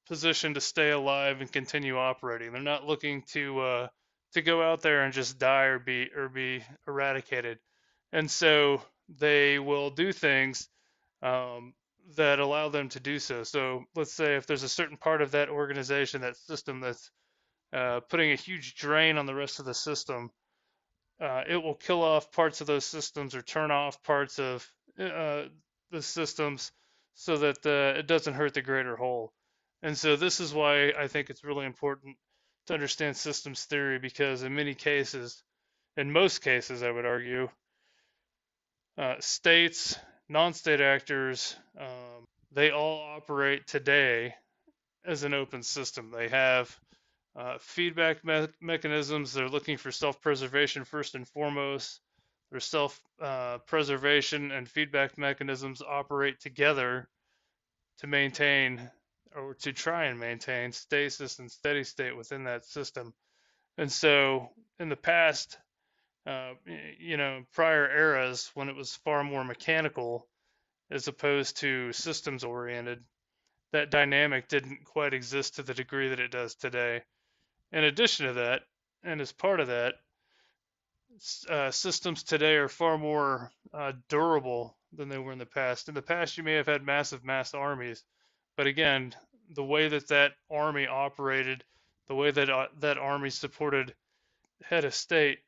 position 0.07 0.55
to 0.55 0.61
stay 0.61 0.91
alive 0.91 1.41
and 1.41 1.51
continue 1.51 1.97
operating. 1.97 2.51
They're 2.51 2.61
not 2.61 2.85
looking 2.85 3.23
to 3.33 3.59
uh, 3.59 3.87
to 4.33 4.41
go 4.41 4.61
out 4.61 4.81
there 4.81 5.03
and 5.03 5.13
just 5.13 5.39
die 5.39 5.65
or 5.65 5.79
be 5.79 6.09
or 6.15 6.29
be 6.29 6.63
eradicated. 6.87 7.59
And 8.11 8.29
so 8.29 8.81
they 9.17 9.59
will 9.59 9.89
do 9.91 10.11
things 10.11 10.67
um, 11.21 11.73
that 12.15 12.39
allow 12.39 12.69
them 12.69 12.89
to 12.89 12.99
do 12.99 13.19
so. 13.19 13.43
So 13.43 13.83
let's 13.95 14.13
say 14.13 14.35
if 14.35 14.47
there's 14.47 14.63
a 14.63 14.69
certain 14.69 14.97
part 14.97 15.21
of 15.21 15.31
that 15.31 15.49
organization, 15.49 16.21
that 16.21 16.37
system 16.37 16.79
that's 16.79 17.11
uh, 17.71 17.99
putting 18.09 18.31
a 18.31 18.35
huge 18.35 18.75
drain 18.75 19.17
on 19.17 19.25
the 19.25 19.35
rest 19.35 19.59
of 19.59 19.65
the 19.65 19.73
system, 19.73 20.31
uh, 21.19 21.43
it 21.47 21.57
will 21.57 21.75
kill 21.75 22.01
off 22.01 22.31
parts 22.31 22.61
of 22.61 22.67
those 22.67 22.85
systems 22.85 23.35
or 23.35 23.41
turn 23.41 23.71
off 23.71 24.01
parts 24.03 24.39
of 24.39 24.65
uh, 24.99 25.43
the 25.91 26.01
systems 26.01 26.71
so 27.15 27.37
that 27.37 27.65
it 27.65 28.07
doesn't 28.07 28.35
hurt 28.35 28.53
the 28.53 28.61
greater 28.61 28.95
whole. 28.95 29.33
And 29.81 29.97
so 29.97 30.15
this 30.15 30.39
is 30.39 30.53
why 30.53 30.91
I 30.97 31.07
think 31.07 31.29
it's 31.29 31.43
really 31.43 31.65
important 31.65 32.17
to 32.67 32.73
understand 32.73 33.17
systems 33.17 33.65
theory 33.65 33.99
because 33.99 34.43
in 34.43 34.55
many 34.55 34.75
cases, 34.75 35.43
in 35.97 36.11
most 36.11 36.41
cases, 36.41 36.83
I 36.83 36.91
would 36.91 37.05
argue, 37.05 37.49
uh, 38.97 39.15
states 39.19 39.97
non-state 40.29 40.79
actors, 40.79 41.55
um, 41.79 42.25
they 42.51 42.71
all 42.71 43.01
operate 43.17 43.67
today 43.67 44.35
as 45.05 45.23
an 45.23 45.33
open 45.33 45.63
system. 45.63 46.11
They 46.11 46.29
have 46.29 46.77
uh, 47.39 47.57
feedback 47.61 48.25
me- 48.25 48.47
mechanisms. 48.59 49.31
They're 49.31 49.47
looking 49.47 49.77
for 49.77 49.91
self-preservation 49.91 50.83
first 50.83 51.15
and 51.15 51.25
foremost. 51.25 52.01
Their 52.51 52.59
self-preservation 52.59 54.51
uh, 54.51 54.55
and 54.55 54.67
feedback 54.67 55.17
mechanisms 55.17 55.81
operate 55.81 56.41
together 56.41 57.07
to 57.99 58.07
maintain 58.07 58.89
or 59.33 59.53
to 59.53 59.71
try 59.71 60.05
and 60.05 60.19
maintain 60.19 60.73
stasis 60.73 61.39
and 61.39 61.49
steady 61.49 61.83
state 61.85 62.17
within 62.17 62.43
that 62.43 62.65
system. 62.65 63.13
And 63.77 63.89
so 63.89 64.49
in 64.79 64.89
the 64.89 64.97
past, 64.97 65.57
uh, 66.25 66.53
you 66.99 67.15
know, 67.15 67.43
prior 67.53 67.89
eras 67.89 68.51
when 68.53 68.67
it 68.67 68.75
was 68.75 68.95
far 69.05 69.23
more 69.23 69.45
mechanical 69.45 70.27
as 70.91 71.07
opposed 71.07 71.57
to 71.57 71.93
systems 71.93 72.43
oriented, 72.43 72.99
that 73.71 73.91
dynamic 73.91 74.49
didn't 74.49 74.83
quite 74.83 75.13
exist 75.13 75.55
to 75.55 75.63
the 75.63 75.75
degree 75.75 76.09
that 76.09 76.19
it 76.19 76.31
does 76.31 76.55
today. 76.55 77.03
In 77.71 77.83
addition 77.83 78.27
to 78.27 78.33
that, 78.33 78.63
and 79.03 79.21
as 79.21 79.31
part 79.31 79.59
of 79.59 79.67
that, 79.67 79.95
uh, 81.49 81.71
systems 81.71 82.23
today 82.23 82.55
are 82.55 82.67
far 82.69 82.97
more 82.97 83.51
uh, 83.73 83.93
durable 84.07 84.77
than 84.93 85.09
they 85.09 85.17
were 85.17 85.31
in 85.31 85.39
the 85.39 85.45
past. 85.45 85.87
In 85.87 85.93
the 85.93 86.01
past, 86.01 86.37
you 86.37 86.43
may 86.43 86.53
have 86.53 86.67
had 86.67 86.83
massive 86.83 87.23
mass 87.23 87.53
armies, 87.53 88.03
but 88.57 88.67
again, 88.67 89.13
the 89.55 89.63
way 89.63 89.87
that 89.87 90.07
that 90.07 90.33
army 90.49 90.87
operated, 90.87 91.63
the 92.07 92.15
way 92.15 92.31
that 92.31 92.49
uh, 92.49 92.67
that 92.79 92.97
army 92.97 93.29
supported 93.29 93.93
head 94.63 94.85
of 94.85 94.93
state, 94.93 95.39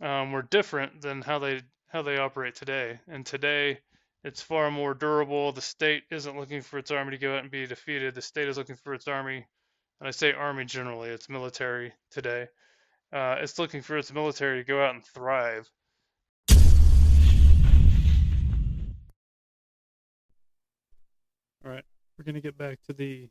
um, 0.00 0.32
were 0.32 0.42
different 0.42 1.00
than 1.00 1.22
how 1.22 1.38
they 1.38 1.62
how 1.88 2.02
they 2.02 2.18
operate 2.18 2.54
today. 2.54 2.98
And 3.08 3.24
today, 3.24 3.80
it's 4.24 4.42
far 4.42 4.70
more 4.70 4.94
durable. 4.94 5.52
The 5.52 5.60
state 5.60 6.04
isn't 6.10 6.38
looking 6.38 6.62
for 6.62 6.78
its 6.78 6.90
army 6.90 7.12
to 7.12 7.18
go 7.18 7.34
out 7.34 7.42
and 7.42 7.50
be 7.50 7.66
defeated. 7.66 8.14
The 8.14 8.22
state 8.22 8.48
is 8.48 8.58
looking 8.58 8.76
for 8.76 8.94
its 8.94 9.08
army, 9.08 9.46
and 10.00 10.08
I 10.08 10.10
say 10.10 10.32
army 10.32 10.64
generally, 10.64 11.10
it's 11.10 11.28
military 11.28 11.92
today. 12.10 12.48
Uh, 13.12 13.36
it's 13.40 13.58
looking 13.58 13.82
for 13.82 13.96
its 13.96 14.12
military 14.12 14.60
to 14.60 14.64
go 14.64 14.82
out 14.82 14.94
and 14.94 15.04
thrive. 15.04 15.70
All 21.64 21.72
right, 21.72 21.84
we're 22.18 22.24
going 22.24 22.34
to 22.34 22.40
get 22.40 22.58
back 22.58 22.78
to 22.86 22.92
the 22.92 23.28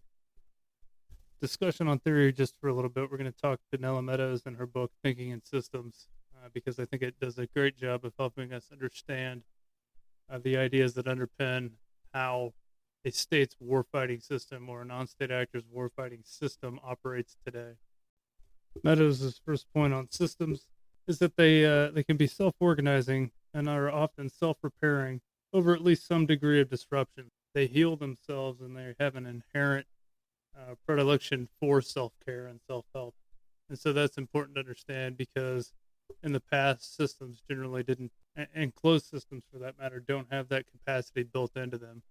discussion 1.40 1.88
on 1.88 2.00
theory 2.00 2.34
just 2.34 2.56
for 2.60 2.70
a 2.70 2.74
little 2.74 2.90
bit. 2.90 3.10
We're 3.12 3.18
going 3.18 3.32
to 3.32 3.40
talk 3.40 3.60
Donella 3.74 4.04
Meadows 4.04 4.44
and 4.46 4.58
her 4.58 4.66
book, 4.66 4.92
Thinking 5.04 5.30
in 5.30 5.42
Systems 5.44 6.08
uh, 6.36 6.50
because 6.54 6.80
I 6.80 6.86
think 6.86 7.04
it 7.04 7.20
does 7.20 7.38
a 7.38 7.48
great 7.48 7.78
job 7.78 8.04
of 8.04 8.14
helping 8.18 8.52
us 8.54 8.70
understand 8.72 9.44
uh, 10.30 10.40
the 10.44 10.58
ideas 10.58 10.94
that 10.96 11.06
underpin 11.06 11.72
how 12.14 12.54
a 13.06 13.12
state's 13.12 13.56
warfighting 13.64 14.22
system 14.22 14.68
or 14.68 14.82
a 14.82 14.86
non-state 14.86 15.32
actor's 15.32 15.64
warfighting 15.66 16.26
system 16.26 16.80
operates 16.84 17.38
today. 17.46 17.74
Meadows' 18.84 19.40
first 19.46 19.68
point 19.74 19.94
on 19.94 20.10
systems 20.12 20.68
is 21.08 21.20
that 21.20 21.38
they 21.38 21.64
uh, 21.64 21.92
they 21.92 22.04
can 22.04 22.18
be 22.18 22.28
self-organizing 22.28 23.32
and 23.54 23.70
are 23.70 23.90
often 23.90 24.28
self-repairing 24.28 25.22
over 25.54 25.74
at 25.74 25.84
least 25.84 26.08
some 26.08 26.26
degree 26.26 26.60
of 26.60 26.70
disruption. 26.70 27.30
They 27.54 27.68
heal 27.68 27.96
themselves 27.96 28.60
and 28.60 28.76
they 28.76 28.96
have 29.00 29.16
an 29.16 29.26
inherent 29.26 29.86
uh, 30.58 30.76
predilection 30.86 31.48
for 31.60 31.82
self-care 31.82 32.48
and 32.48 32.60
self-help. 32.68 33.14
And 33.70 33.80
so 33.80 33.94
that's 33.94 34.18
important 34.18 34.56
to 34.56 34.60
understand 34.60 35.16
because 35.16 35.72
in 36.24 36.34
the 36.34 36.40
past, 36.40 36.96
systems 36.96 37.42
generally 37.50 37.84
didn't, 37.84 38.12
and 38.54 38.76
closed 38.76 39.06
systems 39.06 39.44
for 39.52 39.60
that 39.60 39.80
matter, 39.80 40.00
don't 40.00 40.28
have 40.32 40.50
that 40.50 40.66
capacity 40.70 41.24
built 41.24 41.56
into 41.56 41.78
them. 41.78 42.02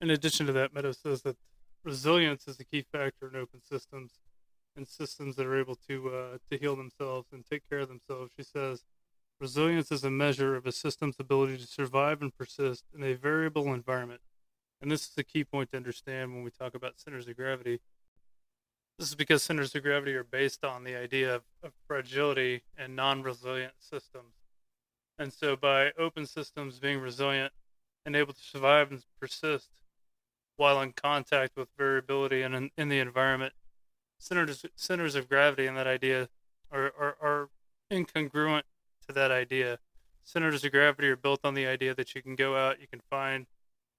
In 0.00 0.10
addition 0.10 0.46
to 0.46 0.52
that, 0.52 0.72
Meadows 0.72 0.98
says 0.98 1.22
that 1.22 1.36
resilience 1.84 2.48
is 2.48 2.58
a 2.58 2.64
key 2.64 2.84
factor 2.90 3.28
in 3.28 3.36
open 3.36 3.60
systems 3.60 4.12
and 4.76 4.88
systems 4.88 5.36
that 5.36 5.46
are 5.46 5.58
able 5.58 5.74
to 5.88 6.08
uh, 6.08 6.38
to 6.50 6.58
heal 6.58 6.76
themselves 6.76 7.28
and 7.32 7.44
take 7.44 7.68
care 7.68 7.80
of 7.80 7.88
themselves. 7.88 8.30
She 8.36 8.42
says, 8.42 8.82
resilience 9.40 9.92
is 9.92 10.04
a 10.04 10.10
measure 10.10 10.56
of 10.56 10.66
a 10.66 10.72
system's 10.72 11.16
ability 11.18 11.58
to 11.58 11.66
survive 11.66 12.22
and 12.22 12.34
persist 12.34 12.84
in 12.94 13.02
a 13.02 13.14
variable 13.14 13.74
environment. 13.74 14.20
And 14.80 14.90
this 14.90 15.02
is 15.02 15.12
a 15.18 15.24
key 15.24 15.44
point 15.44 15.70
to 15.72 15.76
understand 15.76 16.32
when 16.32 16.44
we 16.44 16.50
talk 16.50 16.74
about 16.74 16.98
centers 16.98 17.28
of 17.28 17.36
gravity. 17.36 17.80
This 18.98 19.08
is 19.08 19.14
because 19.14 19.42
centers 19.42 19.74
of 19.74 19.82
gravity 19.82 20.14
are 20.14 20.24
based 20.24 20.64
on 20.64 20.84
the 20.84 20.96
idea 20.96 21.34
of, 21.34 21.42
of 21.62 21.72
fragility 21.86 22.62
and 22.76 22.96
non 22.96 23.22
resilient 23.22 23.74
systems. 23.78 24.34
And 25.18 25.30
so, 25.30 25.56
by 25.56 25.90
open 25.98 26.24
systems 26.24 26.78
being 26.78 27.00
resilient 27.00 27.52
and 28.06 28.16
able 28.16 28.32
to 28.32 28.40
survive 28.40 28.90
and 28.90 29.02
persist 29.20 29.68
while 30.60 30.82
in 30.82 30.92
contact 30.92 31.56
with 31.56 31.68
variability 31.78 32.42
and 32.42 32.54
in, 32.54 32.70
in 32.76 32.90
the 32.90 32.98
environment, 32.98 33.54
centers, 34.18 34.66
centers 34.76 35.14
of 35.14 35.26
gravity 35.26 35.66
and 35.66 35.74
that 35.74 35.86
idea 35.86 36.28
are, 36.70 36.92
are, 37.00 37.16
are 37.22 37.48
incongruent 37.90 38.64
to 39.08 39.14
that 39.14 39.30
idea. 39.30 39.78
Centers 40.22 40.62
of 40.62 40.70
gravity 40.70 41.08
are 41.08 41.16
built 41.16 41.40
on 41.44 41.54
the 41.54 41.66
idea 41.66 41.94
that 41.94 42.14
you 42.14 42.22
can 42.22 42.36
go 42.36 42.58
out, 42.58 42.78
you 42.78 42.86
can 42.86 43.00
find 43.08 43.46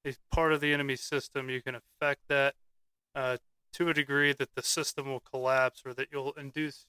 a 0.06 0.14
part 0.32 0.54
of 0.54 0.62
the 0.62 0.72
enemy 0.72 0.96
system, 0.96 1.50
you 1.50 1.64
can 1.64 1.74
affect 1.74 2.22
that 2.30 2.54
uh, 3.16 3.38
to 3.74 3.90
a 3.90 3.94
degree 3.96 4.32
that 4.32 4.54
the 4.54 4.62
system 4.62 5.08
will 5.08 5.20
collapse 5.20 5.82
or 5.84 5.96
that 5.96 6.10
you'll 6.12 6.34
induce 6.34 6.86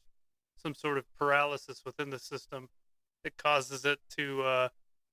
some 0.55 0.75
sort 0.75 0.99
of 0.99 1.07
paralysis 1.19 1.81
within 1.87 2.11
the 2.11 2.19
system 2.19 2.69
that 3.25 3.39
causes 3.39 3.87
it 3.87 4.01
to 4.19 4.43
uh, 4.43 4.69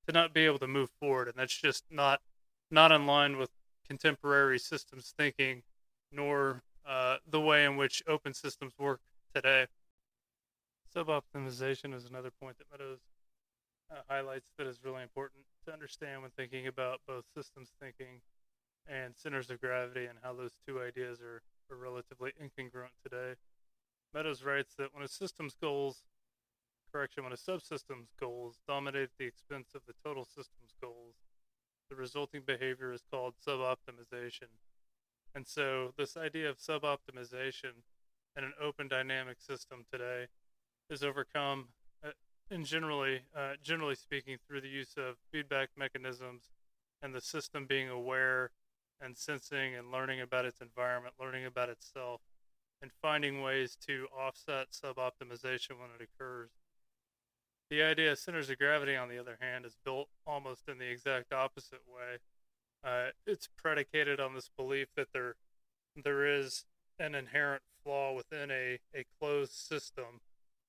to 0.05 0.11
not 0.11 0.33
be 0.33 0.41
able 0.41 0.59
to 0.59 0.67
move 0.67 0.89
forward, 0.99 1.29
and 1.29 1.37
that's 1.37 1.57
just 1.57 1.85
not 1.89 2.19
not 2.69 2.91
in 2.91 3.05
line 3.07 3.37
with 3.37 3.51
contemporary 3.89 4.59
systems 4.59 5.13
thinking, 5.17 5.63
nor 6.11 6.61
uh, 6.87 7.17
the 7.27 7.41
way 7.41 7.65
in 7.65 7.75
which 7.75 8.03
open 8.07 8.33
systems 8.33 8.73
work 8.77 9.01
today. 9.33 9.65
Suboptimization 10.95 11.93
is 11.93 12.05
another 12.05 12.31
point 12.41 12.57
that 12.59 12.67
Meadows 12.71 12.99
uh, 13.91 13.95
highlights 14.07 14.49
that 14.57 14.67
is 14.67 14.79
really 14.83 15.01
important 15.01 15.43
to 15.65 15.73
understand 15.73 16.21
when 16.21 16.31
thinking 16.31 16.67
about 16.67 17.01
both 17.07 17.25
systems 17.35 17.69
thinking 17.81 18.21
and 18.87 19.15
centers 19.15 19.49
of 19.49 19.59
gravity 19.59 20.05
and 20.05 20.17
how 20.23 20.33
those 20.33 20.53
two 20.67 20.79
ideas 20.81 21.19
are, 21.21 21.41
are 21.71 21.77
relatively 21.77 22.31
incongruent 22.41 22.93
today. 23.03 23.33
Meadows 24.13 24.43
writes 24.43 24.73
that 24.77 24.93
when 24.93 25.03
a 25.03 25.07
system's 25.07 25.55
goals, 25.59 26.03
correction, 26.91 27.23
when 27.23 27.33
a 27.33 27.35
subsystem's 27.35 28.09
goals 28.19 28.59
dominate 28.67 29.03
at 29.03 29.09
the 29.19 29.25
expense 29.25 29.69
of 29.75 29.81
the 29.87 29.93
total 30.03 30.25
system's 30.25 30.73
goals, 30.81 31.15
the 31.89 31.95
resulting 31.95 32.41
behavior 32.45 32.91
is 32.91 33.03
called 33.11 33.33
suboptimization. 33.45 34.49
And 35.35 35.45
so, 35.45 35.93
this 35.97 36.17
idea 36.17 36.49
of 36.49 36.57
suboptimization 36.57 37.83
in 38.35 38.43
an 38.43 38.53
open 38.61 38.87
dynamic 38.87 39.41
system 39.41 39.85
today 39.91 40.27
is 40.89 41.03
overcome, 41.03 41.69
uh, 42.03 42.11
generally, 42.63 43.21
uh, 43.35 43.53
generally 43.61 43.95
speaking, 43.95 44.37
through 44.47 44.61
the 44.61 44.69
use 44.69 44.95
of 44.97 45.15
feedback 45.31 45.69
mechanisms 45.77 46.49
and 47.01 47.13
the 47.13 47.21
system 47.21 47.65
being 47.65 47.89
aware 47.89 48.51
and 49.01 49.17
sensing 49.17 49.75
and 49.75 49.91
learning 49.91 50.21
about 50.21 50.45
its 50.45 50.61
environment, 50.61 51.15
learning 51.19 51.45
about 51.45 51.69
itself, 51.69 52.21
and 52.81 52.91
finding 53.01 53.41
ways 53.41 53.77
to 53.87 54.07
offset 54.17 54.67
suboptimization 54.71 55.79
when 55.79 55.89
it 55.97 56.01
occurs. 56.01 56.49
The 57.69 57.83
idea 57.83 58.13
of 58.13 58.19
centers 58.19 58.49
of 58.49 58.57
gravity, 58.57 58.95
on 58.95 59.09
the 59.09 59.19
other 59.19 59.37
hand, 59.39 59.65
is 59.65 59.77
built 59.85 60.09
almost 60.25 60.67
in 60.67 60.79
the 60.79 60.89
exact 60.89 61.31
opposite 61.31 61.81
way. 61.87 62.17
Uh, 62.83 63.11
it's 63.27 63.47
predicated 63.57 64.19
on 64.19 64.33
this 64.33 64.49
belief 64.57 64.87
that 64.95 65.07
there 65.13 65.35
there 65.95 66.25
is 66.25 66.65
an 66.97 67.15
inherent 67.15 67.61
flaw 67.83 68.13
within 68.13 68.51
a, 68.51 68.79
a 68.95 69.05
closed 69.19 69.51
system, 69.51 70.21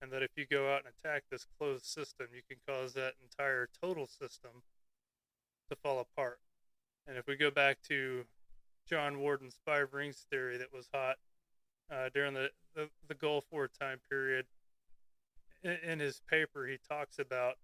and 0.02 0.10
that 0.10 0.22
if 0.22 0.30
you 0.36 0.46
go 0.46 0.72
out 0.72 0.82
and 0.84 0.92
attack 1.02 1.24
this 1.30 1.46
closed 1.58 1.84
system, 1.84 2.28
you 2.34 2.42
can 2.48 2.58
cause 2.66 2.94
that 2.94 3.14
entire 3.22 3.68
total 3.80 4.06
system 4.06 4.62
to 5.68 5.76
fall 5.76 6.00
apart. 6.00 6.40
And 7.06 7.16
if 7.16 7.26
we 7.26 7.36
go 7.36 7.50
back 7.50 7.78
to 7.88 8.24
John 8.88 9.20
Warden's 9.20 9.58
five 9.64 9.92
rings 9.92 10.26
theory 10.30 10.56
that 10.58 10.72
was 10.72 10.88
hot 10.92 11.16
uh, 11.90 12.08
during 12.12 12.34
the, 12.34 12.50
the, 12.74 12.88
the, 13.08 13.14
Gulf 13.14 13.44
War 13.50 13.68
time 13.68 14.00
period, 14.08 14.46
in, 15.62 15.76
in 15.84 15.98
his 16.00 16.20
paper, 16.28 16.66
he 16.66 16.78
talks 16.88 17.18
about 17.18 17.54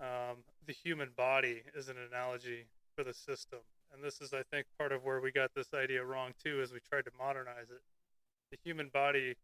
um, 0.00 0.38
the 0.66 0.72
human 0.72 1.10
body 1.16 1.62
as 1.76 1.88
an 1.88 1.96
analogy 1.98 2.66
for 2.96 3.04
the 3.04 3.14
system. 3.14 3.60
And 3.92 4.02
this 4.02 4.20
is, 4.20 4.32
I 4.32 4.42
think, 4.42 4.66
part 4.78 4.92
of 4.92 5.04
where 5.04 5.20
we 5.20 5.30
got 5.30 5.54
this 5.54 5.74
idea 5.74 6.04
wrong 6.04 6.32
too, 6.42 6.60
as 6.62 6.72
we 6.72 6.80
tried 6.80 7.04
to 7.04 7.10
modernize 7.18 7.70
it. 7.70 7.82
The 8.50 8.58
human 8.64 8.88
body, 8.92 9.36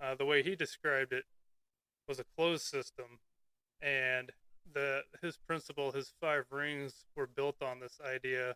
uh, 0.00 0.14
the 0.14 0.24
way 0.24 0.42
he 0.42 0.54
described 0.54 1.12
it, 1.12 1.24
was 2.08 2.18
a 2.18 2.24
closed 2.36 2.64
system, 2.64 3.18
and 3.82 4.32
the 4.72 5.02
his 5.20 5.36
principle, 5.36 5.92
his 5.92 6.12
five 6.20 6.44
rings, 6.50 7.04
were 7.16 7.26
built 7.26 7.62
on 7.62 7.80
this 7.80 8.00
idea 8.04 8.54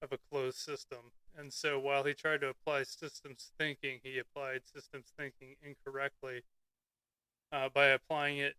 of 0.00 0.12
a 0.12 0.18
closed 0.30 0.58
system. 0.58 1.12
And 1.36 1.52
so 1.52 1.78
while 1.78 2.04
he 2.04 2.14
tried 2.14 2.40
to 2.42 2.48
apply 2.48 2.84
systems 2.84 3.50
thinking, 3.58 3.98
he 4.02 4.18
applied 4.18 4.62
systems 4.64 5.12
thinking 5.16 5.56
incorrectly 5.62 6.42
uh, 7.54 7.68
by 7.72 7.86
applying 7.86 8.38
it 8.38 8.56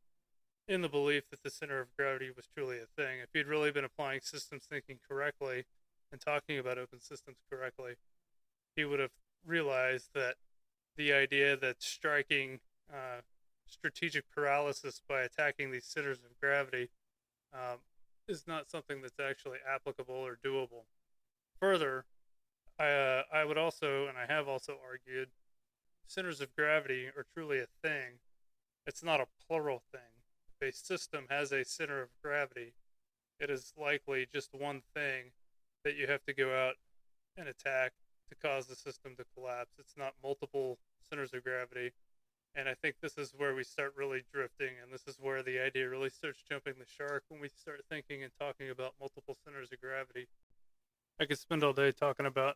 in 0.67 0.81
the 0.81 0.89
belief 0.89 1.29
that 1.29 1.43
the 1.43 1.49
center 1.49 1.79
of 1.79 1.95
gravity 1.97 2.29
was 2.35 2.47
truly 2.47 2.77
a 2.77 3.01
thing. 3.01 3.19
If 3.21 3.29
he'd 3.33 3.47
really 3.47 3.71
been 3.71 3.83
applying 3.83 4.21
systems 4.21 4.63
thinking 4.69 4.99
correctly 5.07 5.65
and 6.11 6.21
talking 6.21 6.57
about 6.57 6.77
open 6.77 7.01
systems 7.01 7.37
correctly, 7.51 7.95
he 8.75 8.85
would 8.85 8.99
have 8.99 9.11
realized 9.45 10.09
that 10.15 10.35
the 10.97 11.11
idea 11.11 11.57
that 11.57 11.83
striking 11.83 12.59
uh, 12.91 13.21
strategic 13.67 14.23
paralysis 14.33 15.01
by 15.07 15.21
attacking 15.21 15.71
these 15.71 15.85
centers 15.85 16.19
of 16.19 16.39
gravity 16.39 16.89
um, 17.53 17.79
is 18.27 18.45
not 18.47 18.69
something 18.69 19.01
that's 19.01 19.19
actually 19.19 19.57
applicable 19.67 20.15
or 20.15 20.37
doable. 20.43 20.85
Further, 21.59 22.05
I, 22.79 22.87
uh, 22.87 23.23
I 23.33 23.43
would 23.45 23.57
also, 23.57 24.07
and 24.07 24.17
I 24.17 24.31
have 24.31 24.47
also 24.47 24.77
argued, 24.83 25.29
centers 26.07 26.41
of 26.41 26.55
gravity 26.55 27.07
are 27.07 27.25
truly 27.33 27.59
a 27.59 27.67
thing. 27.83 28.19
It's 28.87 29.03
not 29.03 29.19
a 29.19 29.27
plural 29.47 29.81
thing. 29.91 30.01
If 30.61 30.69
a 30.69 30.77
system 30.77 31.25
has 31.29 31.51
a 31.51 31.65
center 31.65 32.01
of 32.01 32.09
gravity, 32.23 32.73
it 33.39 33.49
is 33.49 33.73
likely 33.77 34.27
just 34.31 34.53
one 34.53 34.81
thing 34.93 35.31
that 35.83 35.95
you 35.95 36.07
have 36.07 36.23
to 36.25 36.33
go 36.33 36.53
out 36.55 36.75
and 37.37 37.47
attack 37.47 37.93
to 38.29 38.35
cause 38.35 38.67
the 38.67 38.75
system 38.75 39.15
to 39.17 39.25
collapse. 39.35 39.73
It's 39.79 39.97
not 39.97 40.13
multiple 40.23 40.77
centers 41.09 41.33
of 41.33 41.43
gravity. 41.43 41.91
And 42.55 42.69
I 42.69 42.73
think 42.73 42.95
this 43.01 43.17
is 43.17 43.33
where 43.35 43.53
we 43.53 43.63
start 43.63 43.93
really 43.97 44.23
drifting, 44.31 44.75
and 44.81 44.93
this 44.93 45.07
is 45.07 45.17
where 45.19 45.43
the 45.43 45.59
idea 45.59 45.89
really 45.89 46.09
starts 46.09 46.41
jumping 46.49 46.75
the 46.79 46.85
shark 46.85 47.23
when 47.27 47.41
we 47.41 47.49
start 47.49 47.81
thinking 47.89 48.23
and 48.23 48.31
talking 48.39 48.69
about 48.69 48.93
multiple 48.99 49.35
centers 49.43 49.71
of 49.73 49.81
gravity. 49.81 50.27
I 51.19 51.25
could 51.25 51.37
spend 51.37 51.63
all 51.63 51.73
day 51.73 51.91
talking 51.91 52.25
about 52.25 52.55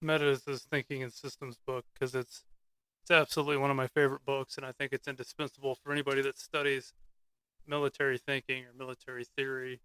Meadows' 0.00 0.66
Thinking 0.70 1.00
in 1.00 1.10
Systems 1.10 1.58
book 1.66 1.84
because 1.92 2.14
it's 2.14 2.44
it's 3.02 3.10
absolutely 3.10 3.56
one 3.56 3.70
of 3.70 3.76
my 3.76 3.88
favorite 3.88 4.24
books, 4.24 4.56
and 4.56 4.64
I 4.64 4.70
think 4.70 4.92
it's 4.92 5.08
indispensable 5.08 5.74
for 5.74 5.92
anybody 5.92 6.22
that 6.22 6.38
studies 6.38 6.92
military 7.66 8.16
thinking 8.16 8.64
or 8.64 8.72
military 8.78 9.24
theory 9.24 9.80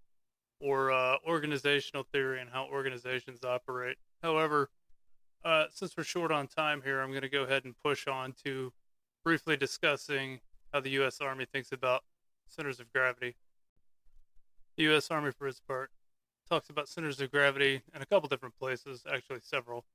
or 0.59 0.91
uh, 0.91 1.17
organizational 1.25 2.05
theory 2.11 2.39
and 2.39 2.49
how 2.51 2.65
organizations 2.65 3.43
operate. 3.43 3.97
However, 4.21 4.69
uh, 5.43 5.65
since 5.71 5.95
we're 5.97 6.03
short 6.03 6.31
on 6.31 6.47
time 6.47 6.81
here, 6.83 7.01
I'm 7.01 7.09
going 7.09 7.21
to 7.21 7.29
go 7.29 7.43
ahead 7.43 7.65
and 7.65 7.73
push 7.83 8.07
on 8.07 8.33
to 8.45 8.71
briefly 9.23 9.57
discussing 9.57 10.39
how 10.71 10.81
the 10.81 10.89
U.S. 10.91 11.19
Army 11.19 11.45
thinks 11.51 11.71
about 11.71 12.03
centers 12.47 12.79
of 12.79 12.91
gravity. 12.93 13.35
The 14.75 14.83
U.S. 14.83 15.09
Army, 15.09 15.31
for 15.31 15.47
its 15.47 15.59
part, 15.59 15.89
talks 16.47 16.69
about 16.69 16.87
centers 16.87 17.19
of 17.19 17.31
gravity 17.31 17.81
in 17.95 18.01
a 18.01 18.05
couple 18.05 18.29
different 18.29 18.57
places, 18.59 19.03
actually 19.11 19.39
several. 19.41 19.85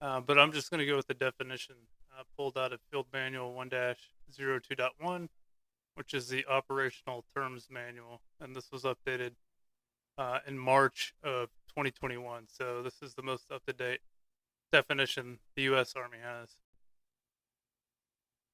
Uh, 0.00 0.20
but 0.20 0.38
I'm 0.38 0.52
just 0.52 0.70
going 0.70 0.80
to 0.80 0.86
go 0.86 0.96
with 0.96 1.06
the 1.06 1.14
definition 1.14 1.74
uh, 2.18 2.22
pulled 2.36 2.58
out 2.58 2.72
of 2.72 2.80
Field 2.90 3.06
Manual 3.12 3.52
1 3.54 3.70
02.1, 3.70 5.28
which 5.94 6.14
is 6.14 6.28
the 6.28 6.44
operational 6.46 7.24
terms 7.34 7.68
manual. 7.70 8.20
And 8.40 8.54
this 8.54 8.70
was 8.72 8.82
updated 8.82 9.32
uh, 10.16 10.40
in 10.46 10.58
March 10.58 11.14
of 11.22 11.48
2021. 11.68 12.44
So 12.48 12.82
this 12.82 13.00
is 13.02 13.14
the 13.14 13.22
most 13.22 13.50
up 13.50 13.64
to 13.66 13.72
date 13.72 14.00
definition 14.70 15.38
the 15.56 15.62
U.S. 15.62 15.94
Army 15.96 16.18
has. 16.22 16.56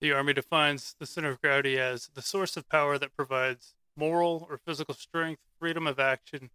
The 0.01 0.13
Army 0.13 0.33
defines 0.33 0.95
the 0.99 1.07
center 1.07 1.31
of 1.31 1.41
gravity 1.41 1.79
as 1.79 2.11
the 2.15 2.23
source 2.23 2.57
of 2.57 2.69
power 2.69 2.99
that 2.99 3.17
provides 3.17 3.75
moral 3.97 4.47
or 4.51 4.59
physical 4.59 4.95
strength, 4.95 5.41
freedom 5.59 5.87
of 5.87 5.99
action, 5.99 6.51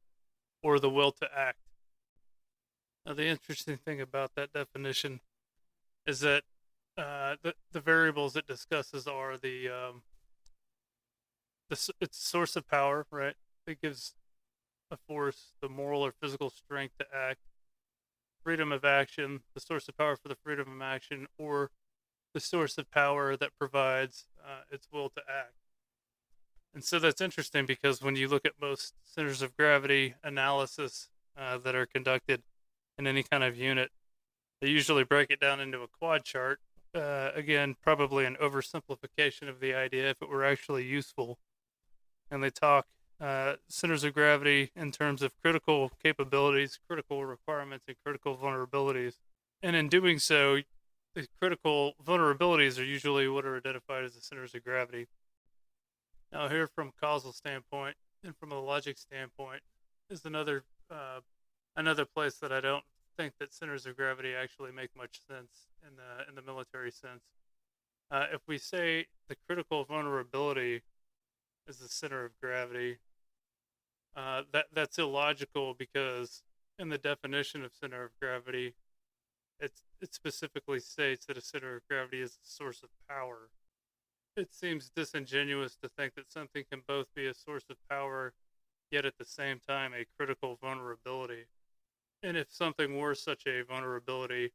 or 0.61 0.79
the 0.79 0.89
will 0.89 1.11
to 1.13 1.27
act. 1.35 1.57
Now, 3.05 3.13
the 3.13 3.25
interesting 3.25 3.77
thing 3.77 3.99
about 3.99 4.35
that 4.35 4.53
definition 4.53 5.21
is 6.05 6.19
that 6.19 6.43
uh, 6.99 7.35
the 7.41 7.53
the 7.71 7.79
variables 7.79 8.35
it 8.35 8.45
discusses 8.45 9.07
are 9.07 9.37
the 9.37 9.69
um, 9.69 10.01
the 11.69 11.91
its 12.01 12.17
source 12.17 12.55
of 12.55 12.67
power, 12.67 13.05
right? 13.11 13.35
It 13.65 13.81
gives 13.81 14.15
a 14.91 14.97
force 15.07 15.53
the 15.61 15.69
moral 15.69 16.05
or 16.05 16.11
physical 16.11 16.49
strength 16.49 16.97
to 16.99 17.05
act, 17.15 17.39
freedom 18.43 18.71
of 18.71 18.83
action, 18.83 19.41
the 19.53 19.61
source 19.61 19.87
of 19.87 19.97
power 19.97 20.15
for 20.15 20.27
the 20.27 20.37
freedom 20.43 20.75
of 20.75 20.81
action, 20.81 21.27
or 21.37 21.71
the 22.33 22.39
source 22.39 22.77
of 22.77 22.91
power 22.91 23.37
that 23.37 23.51
provides 23.57 24.25
uh, 24.43 24.61
its 24.71 24.87
will 24.91 25.09
to 25.09 25.21
act. 25.29 25.53
And 26.73 26.83
so 26.83 26.99
that's 26.99 27.21
interesting 27.21 27.65
because 27.65 28.01
when 28.01 28.15
you 28.15 28.27
look 28.27 28.45
at 28.45 28.53
most 28.61 28.93
centers 29.03 29.41
of 29.41 29.55
gravity 29.57 30.15
analysis 30.23 31.09
uh, 31.37 31.57
that 31.59 31.75
are 31.75 31.85
conducted 31.85 32.43
in 32.97 33.07
any 33.07 33.23
kind 33.23 33.43
of 33.43 33.57
unit, 33.57 33.89
they 34.61 34.67
usually 34.69 35.03
break 35.03 35.31
it 35.31 35.39
down 35.39 35.59
into 35.59 35.81
a 35.81 35.87
quad 35.87 36.23
chart. 36.23 36.59
Uh, 36.93 37.29
again, 37.35 37.75
probably 37.83 38.25
an 38.25 38.35
oversimplification 38.41 39.47
of 39.47 39.59
the 39.59 39.73
idea 39.73 40.09
if 40.09 40.21
it 40.21 40.29
were 40.29 40.43
actually 40.43 40.83
useful. 40.83 41.37
And 42.31 42.43
they 42.43 42.49
talk 42.49 42.87
uh, 43.21 43.55
centers 43.67 44.03
of 44.03 44.13
gravity 44.13 44.71
in 44.75 44.91
terms 44.91 45.21
of 45.21 45.33
critical 45.41 45.91
capabilities, 46.01 46.79
critical 46.87 47.25
requirements, 47.25 47.85
and 47.87 47.97
critical 48.03 48.37
vulnerabilities. 48.37 49.15
And 49.61 49.75
in 49.75 49.89
doing 49.89 50.19
so, 50.19 50.59
the 51.15 51.27
critical 51.39 51.93
vulnerabilities 52.03 52.79
are 52.79 52.85
usually 52.85 53.27
what 53.27 53.45
are 53.45 53.57
identified 53.57 54.05
as 54.05 54.15
the 54.15 54.21
centers 54.21 54.55
of 54.55 54.63
gravity. 54.63 55.07
Now, 56.31 56.47
here 56.47 56.67
from 56.67 56.91
causal 56.99 57.33
standpoint 57.33 57.95
and 58.23 58.35
from 58.35 58.51
a 58.51 58.59
logic 58.59 58.97
standpoint 58.97 59.61
is 60.09 60.25
another 60.25 60.63
uh, 60.89 61.19
another 61.75 62.05
place 62.05 62.35
that 62.35 62.51
I 62.51 62.61
don't 62.61 62.83
think 63.19 63.33
that 63.37 63.53
centers 63.53 63.85
of 63.85 63.97
gravity 63.97 64.33
actually 64.33 64.71
make 64.71 64.89
much 64.95 65.19
sense 65.27 65.67
in 65.85 65.97
the 65.97 66.29
in 66.29 66.35
the 66.35 66.41
military 66.41 66.91
sense. 66.91 67.23
Uh, 68.09 68.27
if 68.33 68.39
we 68.47 68.57
say 68.57 69.07
the 69.27 69.35
critical 69.45 69.83
vulnerability 69.83 70.81
is 71.67 71.79
the 71.79 71.89
center 71.89 72.23
of 72.23 72.31
gravity, 72.41 72.97
uh, 74.15 74.43
that 74.53 74.67
that's 74.73 74.97
illogical 74.97 75.75
because 75.77 76.43
in 76.79 76.87
the 76.87 76.97
definition 76.97 77.65
of 77.65 77.73
center 77.73 78.05
of 78.05 78.11
gravity, 78.21 78.73
it 79.59 79.73
it 80.01 80.13
specifically 80.13 80.79
states 80.79 81.25
that 81.25 81.37
a 81.37 81.41
center 81.41 81.75
of 81.75 81.81
gravity 81.89 82.21
is 82.21 82.31
a 82.41 82.47
source 82.47 82.81
of 82.83 82.89
power. 83.09 83.49
It 84.37 84.53
seems 84.53 84.91
disingenuous 84.95 85.75
to 85.83 85.89
think 85.89 86.15
that 86.15 86.31
something 86.31 86.63
can 86.71 86.83
both 86.87 87.07
be 87.13 87.27
a 87.27 87.33
source 87.33 87.65
of 87.69 87.75
power, 87.89 88.33
yet 88.91 89.05
at 89.05 89.17
the 89.17 89.25
same 89.25 89.59
time 89.59 89.91
a 89.93 90.05
critical 90.17 90.57
vulnerability. 90.61 91.47
And 92.23 92.35
if 92.35 92.47
something 92.51 92.97
were 92.97 93.15
such 93.15 93.45
a 93.47 93.63
vulnerability, 93.63 94.51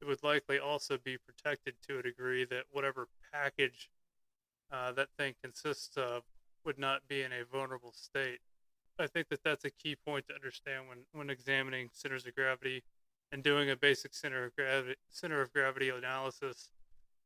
it 0.00 0.06
would 0.06 0.22
likely 0.22 0.58
also 0.58 0.98
be 1.04 1.16
protected 1.16 1.74
to 1.88 1.98
a 1.98 2.02
degree 2.02 2.44
that 2.46 2.64
whatever 2.70 3.08
package 3.32 3.90
uh, 4.72 4.92
that 4.92 5.08
thing 5.18 5.34
consists 5.42 5.96
of 5.96 6.22
would 6.64 6.78
not 6.78 7.06
be 7.08 7.22
in 7.22 7.32
a 7.32 7.44
vulnerable 7.50 7.92
state. 7.92 8.38
I 8.98 9.06
think 9.06 9.28
that 9.28 9.42
that's 9.42 9.64
a 9.64 9.70
key 9.70 9.96
point 9.96 10.28
to 10.28 10.34
understand 10.34 10.88
when, 10.88 10.98
when 11.12 11.30
examining 11.30 11.88
centers 11.92 12.26
of 12.26 12.34
gravity 12.34 12.84
and 13.32 13.42
doing 13.42 13.70
a 13.70 13.76
basic 13.76 14.14
center 14.14 14.44
of 14.44 14.54
gravity 14.54 14.94
center 15.10 15.40
of 15.40 15.52
gravity 15.52 15.90
analysis, 15.90 16.68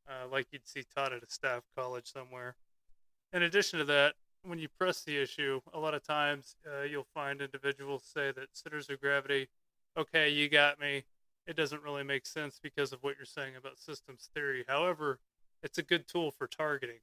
uh, 0.09 0.27
like 0.31 0.47
you'd 0.51 0.67
see 0.67 0.83
taught 0.95 1.13
at 1.13 1.23
a 1.23 1.31
staff 1.31 1.63
college 1.77 2.11
somewhere. 2.11 2.57
In 3.33 3.43
addition 3.43 3.79
to 3.81 3.85
that, 3.87 4.15
when 4.43 4.59
you 4.59 4.69
press 4.69 5.03
the 5.03 5.21
issue, 5.21 5.61
a 5.75 5.79
lot 5.79 5.95
of 5.95 6.03
times 6.03 6.57
uh, 6.67 6.83
you'll 6.85 7.07
find 7.13 7.43
individuals 7.43 8.05
say 8.05 8.33
that 8.33 8.49
centers 8.55 8.89
of 8.89 9.01
gravity, 9.01 9.49
okay, 9.99 10.29
you 10.29 10.49
got 10.49 10.81
me. 10.81 11.05
It 11.47 11.57
doesn't 11.57 11.83
really 11.83 12.05
make 12.05 12.27
sense 12.27 12.61
because 12.63 12.93
of 12.93 13.03
what 13.03 13.17
you're 13.17 13.27
saying 13.27 13.57
about 13.57 13.79
systems 13.79 14.29
theory. 14.35 14.65
However, 14.69 15.19
it's 15.63 15.79
a 15.79 15.83
good 15.83 16.07
tool 16.07 16.31
for 16.31 16.47
targeting. 16.47 17.01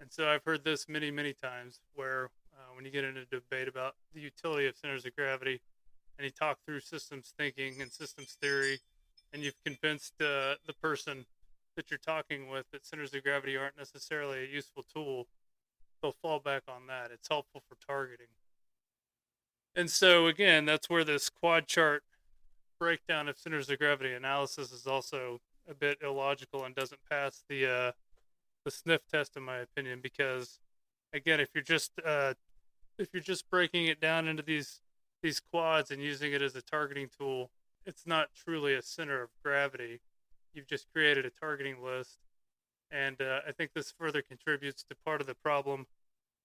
And 0.00 0.10
so 0.12 0.28
I've 0.28 0.44
heard 0.44 0.64
this 0.64 0.88
many, 0.88 1.10
many 1.10 1.32
times 1.32 1.80
where 1.94 2.30
uh, 2.54 2.74
when 2.74 2.84
you 2.84 2.90
get 2.90 3.04
into 3.04 3.22
a 3.22 3.24
debate 3.26 3.68
about 3.68 3.94
the 4.14 4.20
utility 4.20 4.66
of 4.66 4.76
centers 4.76 5.04
of 5.04 5.14
gravity, 5.14 5.60
and 6.18 6.24
you 6.24 6.30
talk 6.30 6.58
through 6.64 6.80
systems 6.80 7.34
thinking 7.36 7.82
and 7.82 7.92
systems 7.92 8.36
theory, 8.40 8.78
and 9.32 9.42
you've 9.42 9.62
convinced 9.64 10.14
uh, 10.20 10.54
the 10.66 10.74
person 10.80 11.26
that 11.76 11.90
you're 11.90 11.98
talking 11.98 12.48
with 12.48 12.64
that 12.72 12.86
centers 12.86 13.12
of 13.14 13.22
gravity 13.22 13.56
aren't 13.56 13.76
necessarily 13.76 14.44
a 14.44 14.46
useful 14.46 14.82
tool, 14.94 15.26
they'll 16.00 16.16
fall 16.22 16.38
back 16.38 16.62
on 16.68 16.86
that. 16.86 17.10
It's 17.12 17.28
helpful 17.28 17.62
for 17.68 17.76
targeting. 17.86 18.28
And 19.76 19.90
so, 19.90 20.26
again, 20.26 20.64
that's 20.64 20.88
where 20.88 21.04
this 21.04 21.28
quad 21.28 21.66
chart 21.66 22.02
breakdown 22.80 23.28
of 23.28 23.36
centers 23.36 23.68
of 23.68 23.78
gravity 23.78 24.14
analysis 24.14 24.72
is 24.72 24.86
also 24.86 25.40
a 25.68 25.74
bit 25.74 25.98
illogical 26.02 26.64
and 26.64 26.74
doesn't 26.74 27.00
pass 27.10 27.44
the 27.48 27.66
uh, 27.70 27.92
the 28.64 28.70
sniff 28.70 29.02
test, 29.12 29.36
in 29.36 29.42
my 29.42 29.58
opinion, 29.58 30.00
because 30.02 30.60
again, 31.12 31.40
if 31.40 31.50
you're 31.54 31.62
just 31.62 31.92
uh, 32.04 32.32
if 32.98 33.12
you're 33.12 33.22
just 33.22 33.48
breaking 33.50 33.86
it 33.86 34.00
down 34.00 34.26
into 34.26 34.42
these 34.42 34.80
these 35.22 35.40
quads 35.40 35.90
and 35.90 36.02
using 36.02 36.32
it 36.32 36.40
as 36.40 36.56
a 36.56 36.62
targeting 36.62 37.08
tool, 37.18 37.50
it's 37.84 38.06
not 38.06 38.28
truly 38.34 38.74
a 38.74 38.82
center 38.82 39.22
of 39.22 39.28
gravity. 39.44 40.00
You've 40.54 40.66
just 40.66 40.86
created 40.90 41.26
a 41.26 41.30
targeting 41.30 41.82
list, 41.82 42.18
and 42.90 43.20
uh, 43.20 43.40
I 43.46 43.52
think 43.52 43.72
this 43.74 43.92
further 43.92 44.22
contributes 44.22 44.82
to 44.84 44.96
part 45.04 45.20
of 45.20 45.26
the 45.26 45.34
problem 45.34 45.86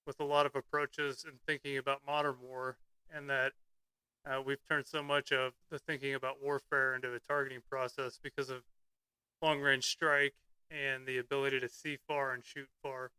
with 0.06 0.20
a 0.20 0.26
lot 0.26 0.46
of 0.46 0.56
approaches 0.56 1.24
and 1.26 1.40
thinking 1.48 1.78
about 1.78 2.02
modern 2.06 2.36
war, 2.42 2.78
and 3.14 3.30
that 3.30 3.54
uh, 4.26 4.42
we've 4.46 4.64
turned 4.70 4.86
so 4.86 5.02
much 5.02 5.32
of 5.32 5.54
the 5.70 5.80
thinking 5.80 6.14
about 6.14 6.42
warfare 6.42 6.96
into 6.96 7.14
a 7.14 7.20
targeting 7.20 7.62
process 7.70 8.20
because 8.22 8.50
of 8.50 8.62
long 9.42 9.60
range 9.60 9.86
strike 9.86 10.36
and 10.70 11.06
the 11.06 11.18
ability 11.18 11.60
to 11.60 11.68
see 11.68 11.98
far 12.08 12.34
and 12.34 12.44
shoot 12.44 12.70
far. 12.84 13.12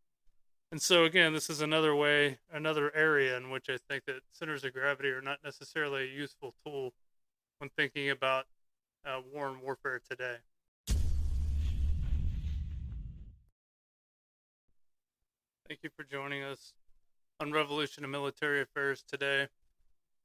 And 0.71 0.81
so 0.81 1.05
again, 1.05 1.35
this 1.35 1.51
is 1.51 1.61
another 1.61 1.95
way, 1.95 2.39
another 2.51 2.95
area 2.95 3.37
in 3.37 3.51
which 3.51 3.69
I 3.69 3.77
think 3.89 4.07
that 4.07 4.21
centers 4.33 4.65
of 4.65 4.73
gravity 4.73 5.11
are 5.11 5.21
not 5.21 5.39
necessarily 5.45 6.05
a 6.05 6.07
useful 6.07 6.55
tool 6.65 6.95
when 7.59 7.69
thinking 7.77 8.09
about 8.09 8.47
uh, 9.05 9.21
war 9.33 9.49
and 9.49 9.61
warfare 9.61 10.01
today. 10.09 10.37
Thank 15.69 15.81
you 15.83 15.91
for 15.97 16.05
joining 16.05 16.43
us 16.43 16.73
on 17.41 17.53
Revolution 17.53 18.05
and 18.05 18.13
Military 18.13 18.63
Affairs 18.63 19.03
today. 19.07 19.49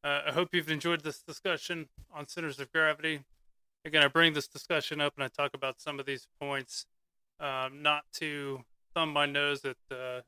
Uh, 0.04 0.22
I 0.28 0.32
hope 0.32 0.50
you've 0.54 0.70
enjoyed 0.70 1.04
this 1.04 1.22
discussion 1.22 1.90
on 2.14 2.28
centers 2.28 2.60
of 2.60 2.72
gravity. 2.72 3.22
Again, 3.86 4.04
I 4.04 4.08
bring 4.08 4.34
this 4.34 4.48
discussion 4.48 5.02
up 5.02 5.14
and 5.16 5.24
I 5.24 5.28
talk 5.28 5.54
about 5.54 5.82
some 5.82 6.00
of 6.00 6.06
these 6.06 6.28
points, 6.40 6.86
um, 7.40 7.82
not 7.82 8.04
to 8.14 8.64
thumb 8.94 9.12
my 9.12 9.26
nose 9.26 9.64
at 9.66 9.78
uh, 9.92 10.22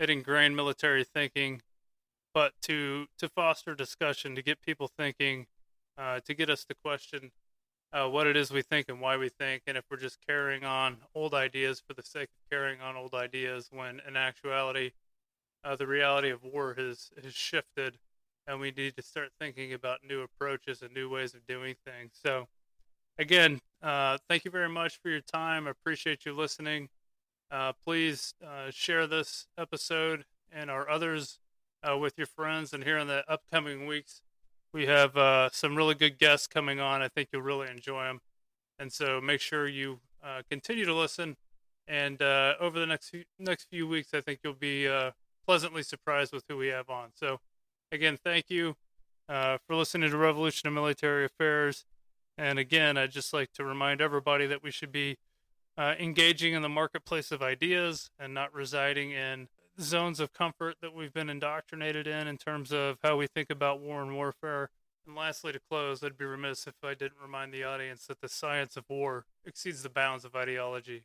ingrained 0.00 0.54
military 0.54 1.04
thinking, 1.04 1.62
but 2.32 2.52
to 2.62 3.06
to 3.18 3.28
foster 3.28 3.74
discussion, 3.74 4.34
to 4.36 4.42
get 4.42 4.60
people 4.60 4.88
thinking, 4.88 5.46
uh, 5.96 6.20
to 6.20 6.34
get 6.34 6.50
us 6.50 6.64
to 6.66 6.74
question 6.74 7.32
uh, 7.92 8.08
what 8.08 8.26
it 8.26 8.36
is 8.36 8.50
we 8.50 8.62
think 8.62 8.88
and 8.88 9.00
why 9.00 9.16
we 9.16 9.28
think, 9.28 9.62
and 9.66 9.76
if 9.76 9.84
we're 9.90 9.96
just 9.96 10.18
carrying 10.26 10.64
on 10.64 10.98
old 11.14 11.34
ideas 11.34 11.82
for 11.86 11.94
the 11.94 12.02
sake 12.02 12.28
of 12.28 12.50
carrying 12.50 12.80
on 12.80 12.96
old 12.96 13.14
ideas, 13.14 13.68
when 13.72 14.00
in 14.06 14.16
actuality, 14.16 14.92
uh, 15.64 15.76
the 15.76 15.86
reality 15.86 16.30
of 16.30 16.44
war 16.44 16.74
has 16.74 17.10
has 17.22 17.34
shifted, 17.34 17.98
and 18.46 18.60
we 18.60 18.70
need 18.70 18.96
to 18.96 19.02
start 19.02 19.30
thinking 19.38 19.72
about 19.72 19.98
new 20.08 20.22
approaches 20.22 20.82
and 20.82 20.92
new 20.94 21.08
ways 21.08 21.34
of 21.34 21.46
doing 21.46 21.74
things. 21.84 22.12
So, 22.22 22.48
again, 23.18 23.60
uh, 23.82 24.18
thank 24.28 24.44
you 24.44 24.50
very 24.50 24.68
much 24.68 25.00
for 25.00 25.08
your 25.10 25.20
time. 25.20 25.66
I 25.66 25.70
appreciate 25.70 26.24
you 26.24 26.32
listening. 26.32 26.88
Uh, 27.50 27.72
please 27.84 28.34
uh, 28.46 28.70
share 28.70 29.06
this 29.06 29.46
episode 29.56 30.24
and 30.52 30.70
our 30.70 30.88
others 30.88 31.38
uh, 31.88 31.96
with 31.96 32.18
your 32.18 32.26
friends. 32.26 32.72
And 32.72 32.84
here 32.84 32.98
in 32.98 33.06
the 33.06 33.24
upcoming 33.28 33.86
weeks, 33.86 34.22
we 34.72 34.86
have 34.86 35.16
uh, 35.16 35.48
some 35.50 35.74
really 35.74 35.94
good 35.94 36.18
guests 36.18 36.46
coming 36.46 36.78
on. 36.80 37.00
I 37.00 37.08
think 37.08 37.30
you'll 37.32 37.42
really 37.42 37.70
enjoy 37.70 38.04
them. 38.04 38.20
And 38.78 38.92
so 38.92 39.20
make 39.20 39.40
sure 39.40 39.66
you 39.66 40.00
continue 40.50 40.84
to 40.84 40.94
listen. 40.94 41.36
And 41.86 42.20
over 42.20 42.78
the 42.78 42.86
next 42.86 43.08
few, 43.08 43.24
next 43.38 43.68
few 43.70 43.88
weeks, 43.88 44.12
I 44.12 44.20
think 44.20 44.40
you'll 44.44 44.52
be 44.52 44.86
pleasantly 45.48 45.82
surprised 45.82 46.30
with 46.30 46.44
who 46.46 46.58
we 46.58 46.66
have 46.66 46.90
on. 46.90 47.08
So, 47.14 47.40
again, 47.90 48.18
thank 48.22 48.50
you 48.50 48.76
for 49.26 49.58
listening 49.70 50.10
to 50.10 50.16
Revolution 50.18 50.68
of 50.68 50.74
Military 50.74 51.24
Affairs. 51.24 51.86
And 52.36 52.58
again, 52.58 52.98
I'd 52.98 53.12
just 53.12 53.32
like 53.32 53.52
to 53.54 53.64
remind 53.64 54.02
everybody 54.02 54.46
that 54.46 54.62
we 54.62 54.70
should 54.70 54.92
be 54.92 55.16
uh, 55.78 55.94
engaging 55.98 56.52
in 56.52 56.60
the 56.60 56.68
marketplace 56.68 57.32
of 57.32 57.40
ideas 57.40 58.10
and 58.18 58.34
not 58.34 58.52
residing 58.52 59.12
in 59.12 59.48
zones 59.80 60.20
of 60.20 60.34
comfort 60.34 60.76
that 60.82 60.94
we've 60.94 61.14
been 61.14 61.30
indoctrinated 61.30 62.06
in 62.06 62.28
in 62.28 62.36
terms 62.36 62.70
of 62.70 62.98
how 63.02 63.16
we 63.16 63.26
think 63.26 63.48
about 63.48 63.80
war 63.80 64.02
and 64.02 64.14
warfare. 64.14 64.68
And 65.06 65.16
lastly, 65.16 65.52
to 65.52 65.60
close, 65.70 66.04
I'd 66.04 66.18
be 66.18 66.26
remiss 66.26 66.66
if 66.66 66.74
I 66.84 66.92
didn't 66.92 67.22
remind 67.22 67.54
the 67.54 67.64
audience 67.64 68.06
that 68.08 68.20
the 68.20 68.28
science 68.28 68.76
of 68.76 68.84
war 68.90 69.24
exceeds 69.46 69.82
the 69.82 69.88
bounds 69.88 70.26
of 70.26 70.36
ideology. 70.36 71.04